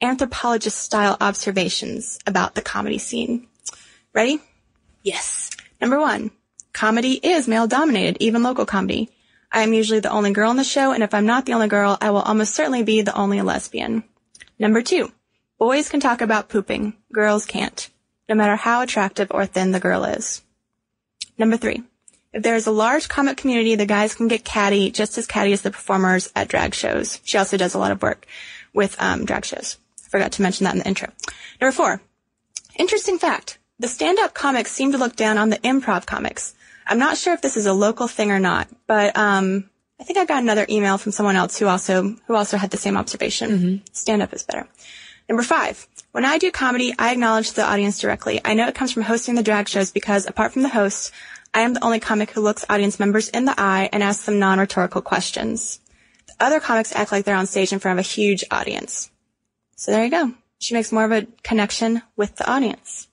anthropologist 0.00 0.78
style 0.78 1.16
observations 1.20 2.18
about 2.26 2.54
the 2.54 2.62
comedy 2.62 2.98
scene. 2.98 3.46
Ready? 4.12 4.40
Yes. 5.02 5.50
Number 5.80 5.98
one, 5.98 6.30
comedy 6.72 7.14
is 7.14 7.48
male 7.48 7.66
dominated, 7.66 8.16
even 8.20 8.42
local 8.42 8.66
comedy. 8.66 9.10
I 9.56 9.62
am 9.62 9.72
usually 9.72 10.00
the 10.00 10.10
only 10.10 10.32
girl 10.32 10.50
on 10.50 10.58
the 10.58 10.64
show, 10.64 10.92
and 10.92 11.02
if 11.02 11.14
I'm 11.14 11.24
not 11.24 11.46
the 11.46 11.54
only 11.54 11.68
girl, 11.68 11.96
I 11.98 12.10
will 12.10 12.20
almost 12.20 12.54
certainly 12.54 12.82
be 12.82 13.00
the 13.00 13.16
only 13.16 13.40
lesbian. 13.40 14.04
Number 14.58 14.82
two, 14.82 15.10
boys 15.58 15.88
can 15.88 15.98
talk 15.98 16.20
about 16.20 16.50
pooping. 16.50 16.92
Girls 17.10 17.46
can't, 17.46 17.88
no 18.28 18.34
matter 18.34 18.54
how 18.54 18.82
attractive 18.82 19.28
or 19.30 19.46
thin 19.46 19.70
the 19.70 19.80
girl 19.80 20.04
is. 20.04 20.42
Number 21.38 21.56
three, 21.56 21.82
if 22.34 22.42
there 22.42 22.54
is 22.54 22.66
a 22.66 22.70
large 22.70 23.08
comic 23.08 23.38
community, 23.38 23.76
the 23.76 23.86
guys 23.86 24.14
can 24.14 24.28
get 24.28 24.44
catty 24.44 24.90
just 24.90 25.16
as 25.16 25.26
catty 25.26 25.54
as 25.54 25.62
the 25.62 25.70
performers 25.70 26.30
at 26.36 26.48
drag 26.48 26.74
shows. 26.74 27.22
She 27.24 27.38
also 27.38 27.56
does 27.56 27.72
a 27.72 27.78
lot 27.78 27.92
of 27.92 28.02
work 28.02 28.26
with 28.74 28.94
um, 29.00 29.24
drag 29.24 29.46
shows. 29.46 29.78
I 30.04 30.10
forgot 30.10 30.32
to 30.32 30.42
mention 30.42 30.64
that 30.64 30.74
in 30.74 30.80
the 30.80 30.86
intro. 30.86 31.10
Number 31.62 31.72
four, 31.72 32.02
interesting 32.78 33.16
fact. 33.18 33.56
The 33.78 33.88
stand-up 33.88 34.34
comics 34.34 34.72
seem 34.72 34.92
to 34.92 34.98
look 34.98 35.16
down 35.16 35.38
on 35.38 35.48
the 35.48 35.58
improv 35.60 36.04
comics. 36.04 36.54
I'm 36.86 36.98
not 36.98 37.16
sure 37.16 37.34
if 37.34 37.42
this 37.42 37.56
is 37.56 37.66
a 37.66 37.72
local 37.72 38.08
thing 38.08 38.30
or 38.30 38.38
not, 38.38 38.68
but 38.86 39.16
um, 39.16 39.68
I 40.00 40.04
think 40.04 40.18
I 40.18 40.24
got 40.24 40.42
another 40.42 40.66
email 40.68 40.98
from 40.98 41.12
someone 41.12 41.36
else 41.36 41.58
who 41.58 41.66
also 41.66 42.16
who 42.26 42.34
also 42.34 42.56
had 42.56 42.70
the 42.70 42.76
same 42.76 42.96
observation. 42.96 43.50
Mm-hmm. 43.50 43.76
Stand 43.92 44.22
up 44.22 44.32
is 44.32 44.42
better. 44.42 44.68
Number 45.28 45.42
five. 45.42 45.86
When 46.12 46.24
I 46.24 46.38
do 46.38 46.50
comedy, 46.50 46.94
I 46.98 47.12
acknowledge 47.12 47.52
the 47.52 47.64
audience 47.64 47.98
directly. 47.98 48.40
I 48.42 48.54
know 48.54 48.68
it 48.68 48.74
comes 48.74 48.92
from 48.92 49.02
hosting 49.02 49.34
the 49.34 49.42
drag 49.42 49.68
shows 49.68 49.90
because 49.90 50.26
apart 50.26 50.52
from 50.52 50.62
the 50.62 50.70
host, 50.70 51.12
I 51.52 51.60
am 51.60 51.74
the 51.74 51.84
only 51.84 52.00
comic 52.00 52.30
who 52.30 52.40
looks 52.40 52.64
audience 52.70 52.98
members 52.98 53.28
in 53.28 53.44
the 53.44 53.54
eye 53.58 53.90
and 53.92 54.02
asks 54.02 54.24
them 54.24 54.38
non-rhetorical 54.38 55.02
questions. 55.02 55.80
The 56.26 56.44
other 56.44 56.60
comics 56.60 56.94
act 56.94 57.12
like 57.12 57.24
they're 57.24 57.36
on 57.36 57.46
stage 57.46 57.72
in 57.72 57.80
front 57.80 57.98
of 57.98 58.04
a 58.04 58.08
huge 58.08 58.44
audience. 58.50 59.10
So 59.74 59.90
there 59.90 60.04
you 60.04 60.10
go. 60.10 60.32
She 60.58 60.74
makes 60.74 60.92
more 60.92 61.04
of 61.04 61.12
a 61.12 61.26
connection 61.42 62.02
with 62.16 62.36
the 62.36 62.50
audience. 62.50 63.08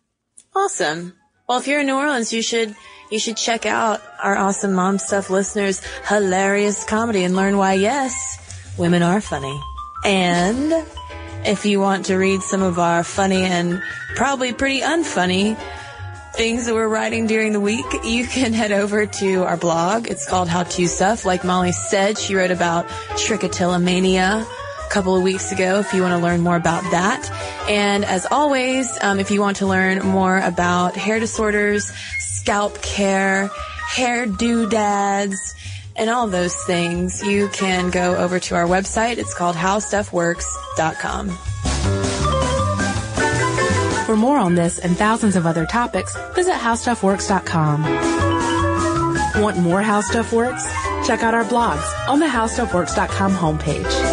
Awesome. 0.55 1.13
Well, 1.47 1.59
if 1.59 1.67
you're 1.67 1.81
in 1.81 1.87
New 1.87 1.97
Orleans, 1.97 2.31
you 2.31 2.41
should 2.41 2.73
you 3.11 3.19
should 3.19 3.35
check 3.35 3.65
out 3.65 4.01
our 4.21 4.37
awesome 4.37 4.71
mom 4.73 4.97
stuff 4.97 5.29
listeners' 5.29 5.81
hilarious 6.07 6.85
comedy 6.85 7.25
and 7.25 7.35
learn 7.35 7.57
why, 7.57 7.73
yes, 7.73 8.73
women 8.77 9.03
are 9.03 9.19
funny. 9.19 9.59
And 10.05 10.71
if 11.45 11.65
you 11.65 11.81
want 11.81 12.05
to 12.05 12.15
read 12.15 12.41
some 12.41 12.61
of 12.61 12.79
our 12.79 13.03
funny 13.03 13.43
and 13.43 13.83
probably 14.15 14.53
pretty 14.53 14.79
unfunny 14.79 15.59
things 16.33 16.65
that 16.65 16.73
we're 16.73 16.87
writing 16.87 17.27
during 17.27 17.51
the 17.51 17.59
week, 17.59 17.85
you 18.05 18.25
can 18.25 18.53
head 18.53 18.71
over 18.71 19.05
to 19.05 19.43
our 19.43 19.57
blog. 19.57 20.07
It's 20.09 20.27
called 20.27 20.47
How 20.47 20.63
To 20.63 20.87
Stuff. 20.87 21.25
Like 21.25 21.43
Molly 21.43 21.73
said, 21.73 22.17
she 22.17 22.35
wrote 22.35 22.51
about 22.51 22.87
trichotillomania 23.17 24.47
couple 24.93 25.15
of 25.15 25.23
weeks 25.23 25.51
ago 25.51 25.79
if 25.79 25.91
you 25.91 26.03
want 26.03 26.13
to 26.13 26.23
learn 26.23 26.41
more 26.41 26.55
about 26.55 26.83
that. 26.91 27.27
And 27.67 28.05
as 28.05 28.27
always, 28.29 28.95
um, 29.01 29.19
if 29.19 29.31
you 29.31 29.41
want 29.41 29.57
to 29.57 29.65
learn 29.65 30.05
more 30.05 30.37
about 30.37 30.95
hair 30.95 31.19
disorders, 31.19 31.91
scalp 32.19 32.79
care, 32.83 33.49
hair 33.87 34.27
doodads, 34.27 35.55
and 35.95 36.11
all 36.11 36.27
those 36.27 36.55
things, 36.65 37.23
you 37.23 37.47
can 37.49 37.89
go 37.89 38.15
over 38.17 38.39
to 38.39 38.55
our 38.55 38.65
website. 38.65 39.17
It's 39.17 39.33
called 39.33 39.55
howstuffworks.com. 39.55 41.29
For 44.05 44.15
more 44.15 44.37
on 44.37 44.53
this 44.53 44.77
and 44.77 44.95
thousands 44.95 45.35
of 45.35 45.47
other 45.47 45.65
topics, 45.65 46.15
visit 46.35 46.53
howstuffworks.com. 46.53 49.41
Want 49.41 49.57
more 49.57 49.81
How 49.81 50.01
Stuff 50.01 50.31
Works? 50.31 50.63
Check 51.07 51.23
out 51.23 51.33
our 51.33 51.45
blogs 51.45 52.07
on 52.07 52.19
the 52.19 52.27
howstuffworks.com 52.27 53.33
homepage. 53.33 54.12